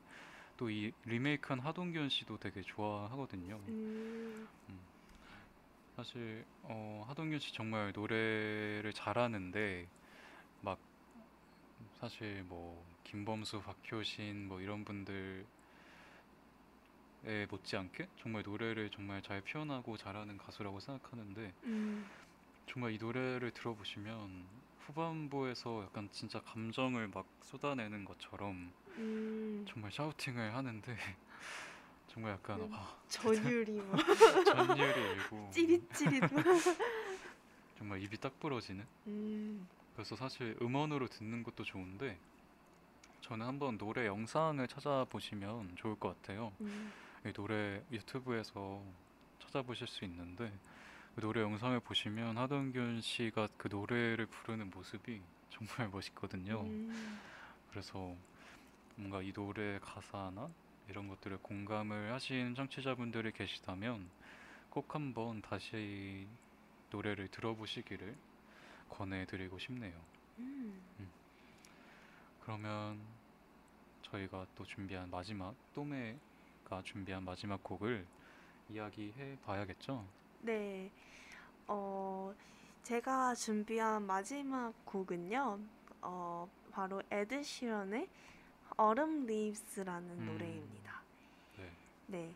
[0.56, 3.58] 또 이 리메이크한 하동균 씨도 되게 좋아하거든요.
[3.66, 4.48] 음,
[5.96, 9.88] 사실 어, 하동균 씨 정말 노래를 잘하는데
[10.60, 10.78] 막
[11.98, 15.44] 사실 뭐 김범수, 박효신 뭐 이런 분들
[17.26, 22.06] 에 못지않게 정말 노래를 정말 잘 표현하고 잘하는 가수라고 생각하는데 음,
[22.66, 24.46] 정말 이 노래를 들어보시면
[24.86, 30.96] 후반부에서 약간 진짜 감정을 막 쏟아내는 것처럼 음, 정말 샤우팅을 하는데
[32.08, 32.68] 정말 약간 음.
[32.72, 33.96] 아, 전율이 막
[34.46, 36.32] 전율이 일고 찌릿찌릿.
[36.32, 36.44] 막.
[37.76, 42.18] 정말 입이 딱 부러지는 음, 그래서 사실 음원으로 듣는 것도 좋은데
[43.20, 46.52] 저는 한번 노래 영상을 찾아보시면 좋을 것 같아요.
[46.60, 46.90] 음,
[47.26, 48.82] 이 노래 유튜브에서
[49.40, 50.52] 찾아보실 수 있는데
[51.14, 56.62] 그 노래 영상을 보시면 하동균 씨가 그 노래를 부르는 모습이 정말 멋있거든요.
[56.62, 57.20] 음,
[57.70, 58.16] 그래서
[58.96, 60.48] 뭔가 이 노래 가사나
[60.88, 64.08] 이런 것들을 공감을 하신 청취자분들이 계시다면
[64.70, 66.26] 꼭 한번 다시
[66.90, 68.16] 노래를 들어보시기를
[68.88, 69.94] 권해드리고 싶네요.
[70.38, 70.80] 음.
[72.42, 73.00] 그러면
[74.02, 76.16] 저희가 또 준비한 마지막 또메
[76.70, 78.06] 가 준비한 마지막 곡을
[78.68, 80.06] 이야기해 봐야겠죠?
[80.42, 80.88] 네.
[81.66, 82.32] 어,
[82.84, 85.58] 제가 준비한 마지막 곡은요.
[86.02, 88.08] 어, 바로 에드 시런의
[88.80, 90.26] Autumn Leaves라는 음.
[90.26, 91.02] 노래입니다.
[91.58, 91.70] 네.
[92.06, 92.34] 네.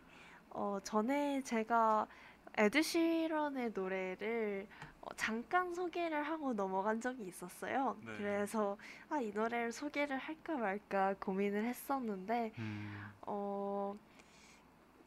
[0.50, 2.08] 어, 전에 제가
[2.56, 4.66] 에드 시런의 노래를
[5.00, 7.96] 어, 잠깐 소개를 하고 넘어간 적이 있었어요.
[8.04, 8.16] 네.
[8.16, 8.76] 그래서
[9.08, 13.96] 아, 이 노래를 소개를 할까 말까 고민을 했었는데 음, 어,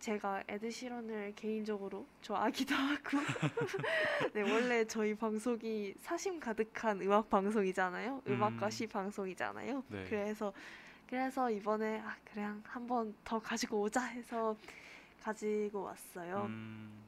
[0.08, 3.18] 제가 에드 시런을 개인적으로 좋아하기도 하고,
[4.34, 8.22] 네, 원래 저희 방송이 사심 가득한 음악 방송이잖아요.
[8.26, 8.70] 음악과 음.
[8.70, 9.84] 시 방송이잖아요.
[9.90, 10.06] 네.
[10.08, 10.54] 그래서,
[11.10, 14.56] 그래서 이번에, 아, 그냥 한번 더 가지고 오자 해서
[15.22, 16.46] 가지고 왔어요.
[16.48, 17.04] 음,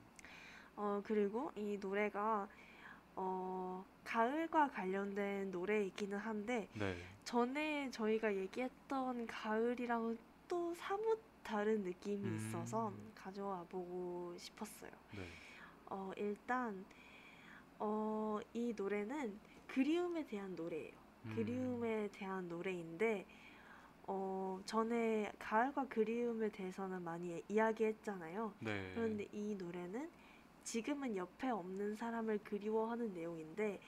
[0.76, 2.50] 어, 그리고 이 노래가,
[3.16, 6.97] 어, 가을과 관련된 노래이기는 한데, 네.
[7.24, 10.18] 전에 저희가 얘기했던 가을이랑은
[10.50, 12.36] 또 사뭇 다른 느낌이 음.
[12.36, 14.92] 있어서 가져와 보고 싶었어요.
[15.16, 15.28] 네.
[15.88, 16.86] 어, 일단
[17.80, 20.92] 어, 이 노래는 그리움에 대한 노래예요.
[21.26, 23.26] 음, 그리움에 대한 노래인데
[24.04, 28.54] 어, 전에 가을과 그리움에 대해서는 많이 이야기했잖아요.
[28.60, 28.92] 네.
[28.96, 30.10] 그런데 이 노래는
[30.64, 33.80] 지금은 옆에 없는 사람을 그리워하는 내용인데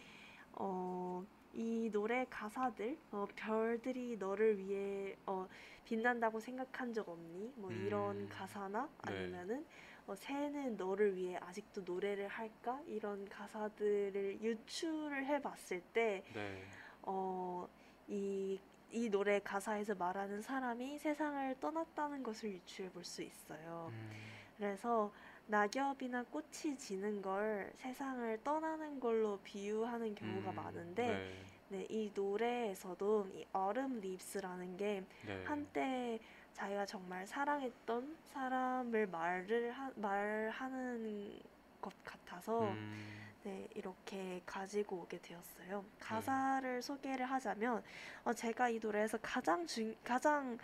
[0.54, 5.48] 어, 이 노래 가사들 어, 별들이 너를 위해 어,
[5.86, 7.54] 빛난다고 생각한 적 없니?
[7.56, 9.14] 뭐 이런 음, 가사나 네.
[9.14, 9.66] 아니면은
[10.08, 12.82] 어, 새는 너를 위해 아직도 노래를 할까?
[12.88, 16.64] 이런 가사들을 유추를 해봤을 때 네.
[17.04, 17.68] 어,
[18.08, 18.60] 이
[18.94, 23.88] 이 노래 가사에서 말하는 사람이 세상을 떠났다는 것을 유추해 볼 수 있어요.
[23.94, 24.10] 음,
[24.58, 25.14] 그래서
[25.48, 33.28] 낙엽이나 꽃이 지는 걸 세상을 떠나는 걸로 비유하는 경우가 음, 많은데 네, 네, 이 노래에서도
[33.34, 35.44] 이 Autumn Leaves라는 게 네.
[35.46, 36.20] 한때
[36.54, 41.40] 자기가 정말 사랑했던 사람을 말을 하, 말하는
[41.82, 45.84] 것 같아서 음, 네, 이렇게 가지고 오게 되었어요.
[46.00, 47.84] 가사를 소개를 하자면
[48.24, 50.58] 어, 제가 이 노래에서 가장 중, 가장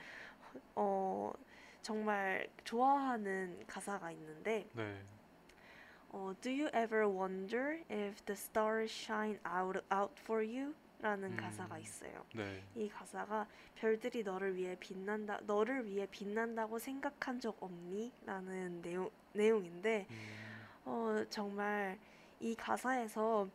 [0.76, 1.34] 어,
[1.82, 5.02] 정말 좋아하는 가사가 있는데 네.
[6.10, 10.74] 어, Do you ever wonder if the stars shine out, out for you?
[11.00, 11.38] 라는 음.
[11.38, 12.26] 가사가 있어요.
[12.34, 12.64] 네.
[12.76, 18.12] 이 가사가 별들이 너를 위해 빛난다, 너를 위해 빛난다고 생각한 적 없니?
[18.26, 22.00] 라는 내용, 내용인데, 음, 어, 정말
[22.40, 23.48] 이 가사에서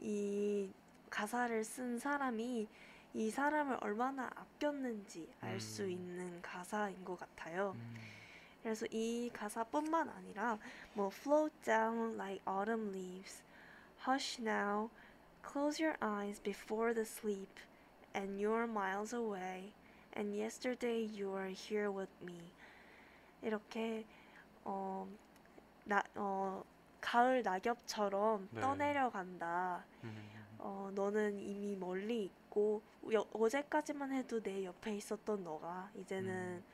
[0.00, 0.70] 이
[1.08, 2.68] 가사를 쓴 사람이
[3.14, 5.90] 이 사람을 얼마나 아꼈는지 알수 음.
[5.90, 7.72] 있는 가사인 것 같아요.
[7.76, 7.94] 음,
[8.62, 10.58] 그래서 이 가사뿐만 아니라
[10.94, 13.42] 뭐 float down like autumn leaves,
[14.06, 14.90] hush now,
[15.42, 17.60] close your eyes before the sleep,
[18.14, 19.72] and you're miles away,
[20.16, 22.52] and yesterday you were here with me.
[23.42, 24.04] 이렇게
[24.64, 25.08] 어,
[25.84, 26.62] 나, 어,
[27.00, 28.60] 가을 낙엽처럼 네.
[28.60, 29.84] 떠내려간다.
[30.04, 32.82] 음, 어, 너는 이미 멀리 있고
[33.12, 36.64] 여- 어제까지만 해도 내 옆에 있었던 너가 이제는 음.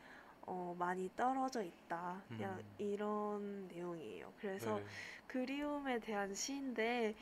[0.46, 2.22] 어, 많이 떨어져 있다.
[2.28, 2.74] 그냥 음.
[2.78, 4.32] 이런 내용이에요.
[4.38, 4.84] 그래서 네.
[5.26, 7.14] 그리움에 대한 시인데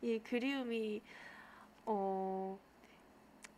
[0.00, 1.02] 이 그리움이
[1.86, 2.58] 어,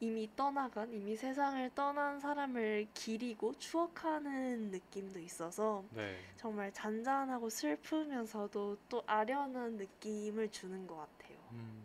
[0.02, 6.18] 이미 떠나간 이미 세상을 떠난 사람을 기리고 추억하는 느낌도 있어서 네.
[6.36, 11.38] 정말 잔잔하고 슬프면서도 또 아련한 느낌을 주는 것 같아요.
[11.52, 11.84] 음.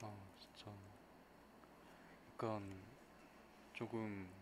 [0.00, 0.10] 아,
[0.40, 0.70] 진짜
[2.42, 2.82] 약간
[3.72, 4.32] 조금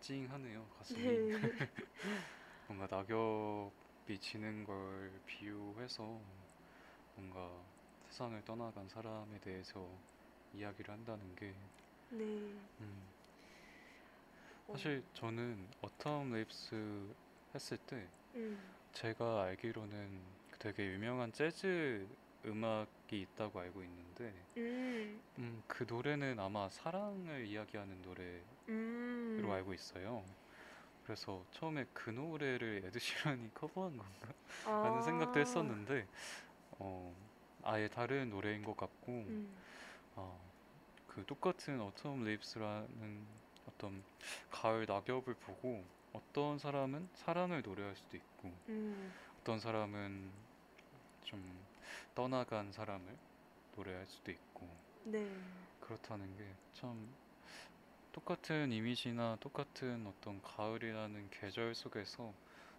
[0.00, 1.04] 찡하네요, 가슴이.
[1.04, 1.30] 네.
[2.66, 6.20] 뭔가 낙엽이 지는 걸 비유해서
[7.14, 7.64] 뭔가
[8.08, 10.00] 세상을 떠나간 사람에 대해서
[10.52, 11.54] 이야기를 한다는 게
[12.10, 12.68] 네.
[12.80, 13.08] 음,
[14.66, 17.14] 어, 사실 저는 어텀 랩스
[17.54, 18.58] 했을 때 음.
[18.92, 20.22] 제가 알기로는
[20.58, 22.08] 되게 유명한 재즈
[22.44, 25.20] 음악이 있다고 알고 있는데 음.
[25.38, 29.48] 음, 그 노래는 아마 사랑을 이야기하는 노래로 음.
[29.50, 30.24] 알고 있어요.
[31.04, 34.34] 그래서 처음에 그 노래를 에드시런이 커버한 건가?
[34.64, 35.40] 라는 생각도 아.
[35.40, 36.06] 했었는데
[36.72, 37.14] 어,
[37.62, 39.56] 아예 다른 노래인 것 같고 음.
[40.16, 40.38] 어,
[41.06, 43.26] 그 똑같은 어텀 립스라는
[43.66, 44.02] 어떤
[44.50, 49.12] 가을 낙엽을 보고 어떤 사람은 사랑을 노래할 수도 있고 음.
[49.40, 50.30] 어떤 사람은
[51.24, 51.67] 좀
[52.14, 53.16] 떠나간 사람을
[53.76, 54.68] 노래할 수도 있고
[55.04, 55.28] 네.
[55.80, 57.16] 그렇다는 게 참
[58.12, 62.32] 똑같은 이미지나 똑같은 어떤 가을이라는 계절 속에서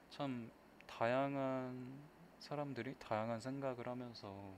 [0.10, 0.52] 참
[0.88, 4.54] 다양한 사람들이 다양한 생각을 하면서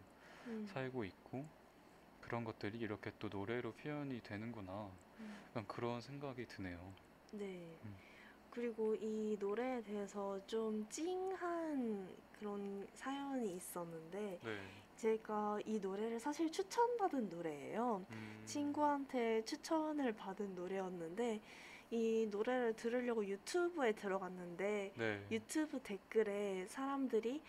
[0.47, 0.65] 음.
[0.73, 1.45] 살고 있고
[2.21, 5.65] 그런 것들이 이렇게 또 노래로 표현이 되는구나 음.
[5.67, 6.93] 그런 생각이 드네요.
[7.31, 7.79] 네.
[7.85, 7.97] 음.
[8.51, 14.57] 그리고 이 노래에 대해서 좀 찡한 그런 사연이 있었는데 네.
[14.97, 18.05] 제가 이 노래를 사실 추천받은 노래예요.
[18.11, 21.41] 음, 친구한테 추천을 받은 노래였는데
[21.91, 25.25] 이 노래를 들으려고 유튜브에 들어갔는데 네.
[25.31, 27.41] 유튜브 댓글에 사람들이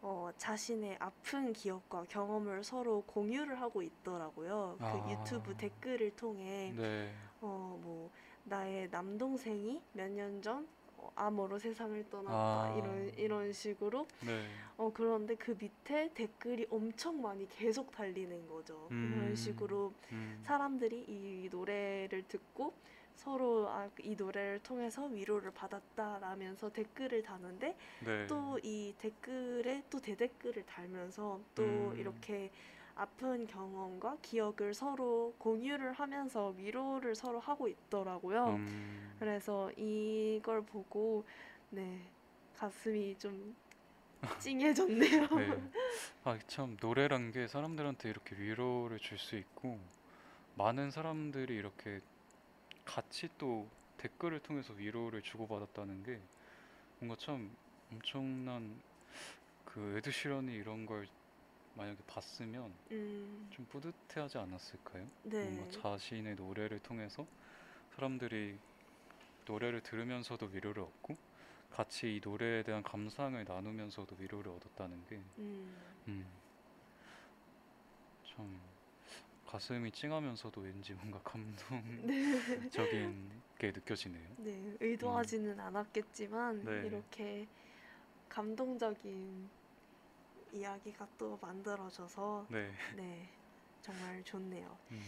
[0.00, 4.76] 어, 자신의 아픈 기억과 경험을 서로 공유를 하고 있더라고요.
[4.78, 5.10] 그 아.
[5.10, 7.12] 유튜브 댓글을 통해 네.
[7.40, 8.10] 어, 뭐
[8.48, 12.76] 나의 남동생이 몇 년전 어, 암으로 세상을 떠났다 아.
[12.76, 14.46] 이런 이런 식으로 네.
[14.76, 18.88] 어 그런데 그 밑에 댓글이 엄청 많이 계속 달리는 거죠.
[18.90, 19.12] 음.
[19.14, 22.74] 이런 식으로 음, 사람들이 이 노래를 듣고
[23.14, 28.26] 서로 아, 이 노래를 통해서 위로를 받았다라면서 댓글을 다는데 네.
[28.28, 31.96] 또이 댓글에 또 대댓글을 달면서 또 음.
[31.98, 32.50] 이렇게
[32.98, 38.54] 아픈 경험과 기억을 서로 공유를 하면서 위로를 서로 하고 있더라고요.
[38.56, 41.24] 음, 그래서 이걸 보고
[41.70, 42.12] 네
[42.54, 43.56] 가슴이 좀
[44.38, 45.28] 찡해졌네요.
[45.36, 45.70] 네.
[46.24, 49.78] 아, 참 노래란 게 사람들한테 이렇게 위로를 줄 수 있고
[50.56, 52.00] 많은 사람들이 이렇게
[52.84, 53.68] 같이 또
[53.98, 56.20] 댓글을 통해서 위로를 주고받았다는 게
[57.00, 57.50] 뭔가 참
[57.92, 58.82] 엄청난
[59.64, 61.06] 그 에드시런이 이런 걸
[61.78, 65.10] 만약에 봤으면 음, 좀 뿌듯해하지 않았을까요?
[65.22, 67.26] 네, 뭔가 자신의 노래를 통해서
[67.94, 68.58] 사람들이
[69.46, 71.16] 노래를 들으면서도 위로를 얻고
[71.70, 75.74] 같이 이 노래에 대한 감상을 나누면서도 위로를 얻었다는 게 음,
[76.08, 76.26] 음,
[78.24, 78.60] 참
[79.46, 82.06] 가슴이 찡하면서도 왠지 뭔가 감동적인
[82.90, 83.14] 네.
[83.58, 84.28] 게 느껴지네요.
[84.36, 86.72] 네, 의도하지는 않았겠지만 네.
[86.80, 87.48] 이렇게
[88.28, 89.50] 감동적인
[90.52, 92.70] 이야기가 또 만들어져서 네.
[92.96, 93.28] 네,
[93.82, 94.76] 정말 좋네요.
[94.90, 95.02] 음,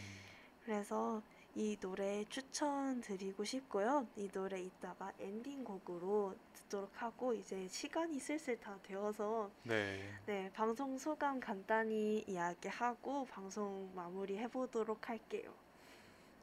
[0.64, 1.22] 그래서
[1.54, 4.06] 이 노래 추천드리고 싶고요.
[4.16, 10.00] 이 노래 이따가 엔딩 곡으로 듣도록 하고 이제 시간이 슬슬 다 되어서 네.
[10.26, 15.52] 네, 방송 소감 간단히 이야기하고 방송 마무리 해보도록 할게요.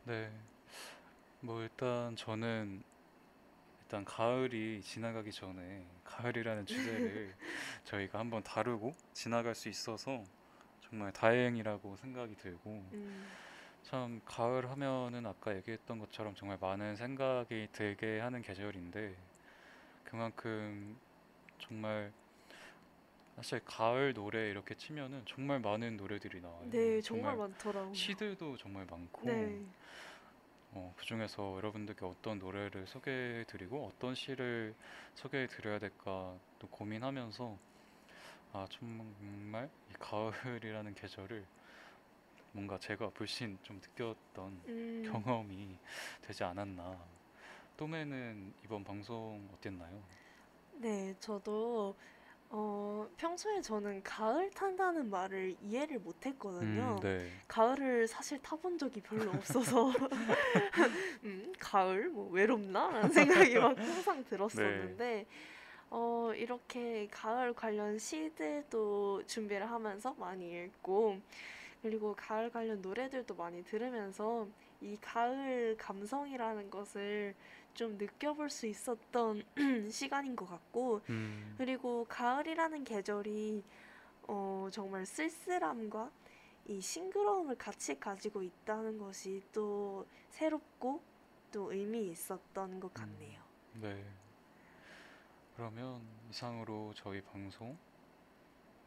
[0.04, 0.32] 네.
[1.40, 2.84] 뭐 일단 저는
[3.82, 7.36] 일단 가을이 지나가기 전에 가을이라는 주제를
[7.86, 10.24] 저희가 한번 다루고 지나갈 수 있어서
[10.90, 13.28] 정말 다행이라고 생각이 들고 음,
[13.84, 19.16] 참 가을 하면은 아까 얘기했던 것처럼 정말 많은 생각이 들게 하는 계절인데
[20.06, 20.98] 그만큼
[21.60, 22.12] 정말
[23.36, 26.70] 사실 가을 노래 이렇게 치면은 정말 많은 노래들이 나와요.
[26.72, 27.94] 네, 정말 많더라고요.
[27.94, 29.62] 시들도 정말 많고 네,
[30.72, 34.76] 어, 그 중에서 여러분들께 어떤 노래를 소개해드리고 어떤 시를
[35.16, 37.58] 소개해드려야 될까 또 고민하면서
[38.54, 41.46] 아 정말 이 가을이라는 계절을
[42.52, 45.78] 뭔가 제가 불신 좀 느꼈던 음, 경험이
[46.22, 46.98] 되지 않았나.
[47.78, 50.02] 또매는 이번 방송 어땠나요?
[50.74, 51.96] 네, 저도
[52.50, 56.96] 어, 평소에 저는 가을 탄다는 말을 이해를 못했거든요.
[56.96, 57.30] 음, 네.
[57.48, 59.92] 가을을 사실 타본 적이 별로 없어서
[61.24, 62.90] 음, 가을 뭐 외롭나?
[62.90, 65.26] 라는 생각이 막 항상 들었었는데
[65.90, 71.20] 어, 이렇게 가을 관련 시들도 준비를 하면서 많이 읽고
[71.82, 74.48] 그리고 가을 관련 노래들도 많이 들으면서
[74.82, 77.36] 이 가을 감성이라는 것을
[77.78, 79.44] 좀 느껴볼 수 있었던
[79.92, 83.64] 시간인 것 같고 음, 그리고 가을이라는 계절이
[84.24, 86.12] 어, 정말 쓸쓸함과
[86.66, 91.02] 이 싱그러움을 같이 가지고 있다는 것이 또 새롭고
[91.52, 93.42] 또 의미 있었던 것 같네요.
[93.76, 94.04] 네.
[95.56, 96.02] 그러면
[96.32, 97.78] 이상으로 저희 방송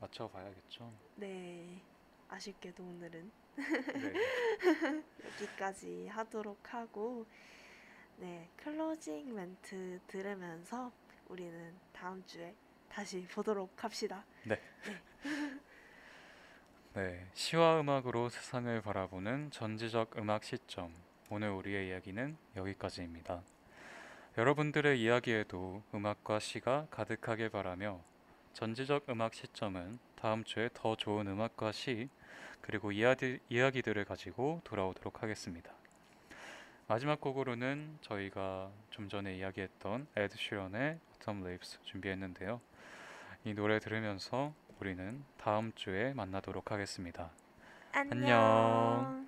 [0.01, 0.93] 마쳐봐야겠죠?
[1.15, 1.81] 네.
[2.29, 4.13] 아쉽게도 오늘은 네.
[5.41, 7.25] 여기까지 하도록 하고
[8.21, 10.93] 네, 클로징 멘트 들으면서
[11.29, 12.55] 우리는 다음 주에
[12.91, 14.27] 다시 보도록 합시다.
[16.93, 20.95] 네, 시와 음악으로 세상을 바라보는 전지적 음악 시점.
[21.31, 23.43] 오늘 우리의 이야기는 여기까지입니다.
[24.37, 28.03] 여러분들의 이야기에도 음악과 시가 가득하길 바라며
[28.53, 32.11] 전지적 음악 시점은 다음 주에 더 좋은 음악과 시
[32.61, 35.80] 그리고 이야기, 이야기들을 가지고 돌아오도록 하겠습니다.
[36.91, 42.61] 마지막 곡으로는 저희가 좀 전에 이야기했던 에드 시런의 Autumn Leaves 준비했는데요.
[43.45, 47.31] 이 노래 들으면서 우리는 다음 주에 만나도록 하겠습니다.
[47.93, 48.11] 안녕.
[48.27, 49.20] Another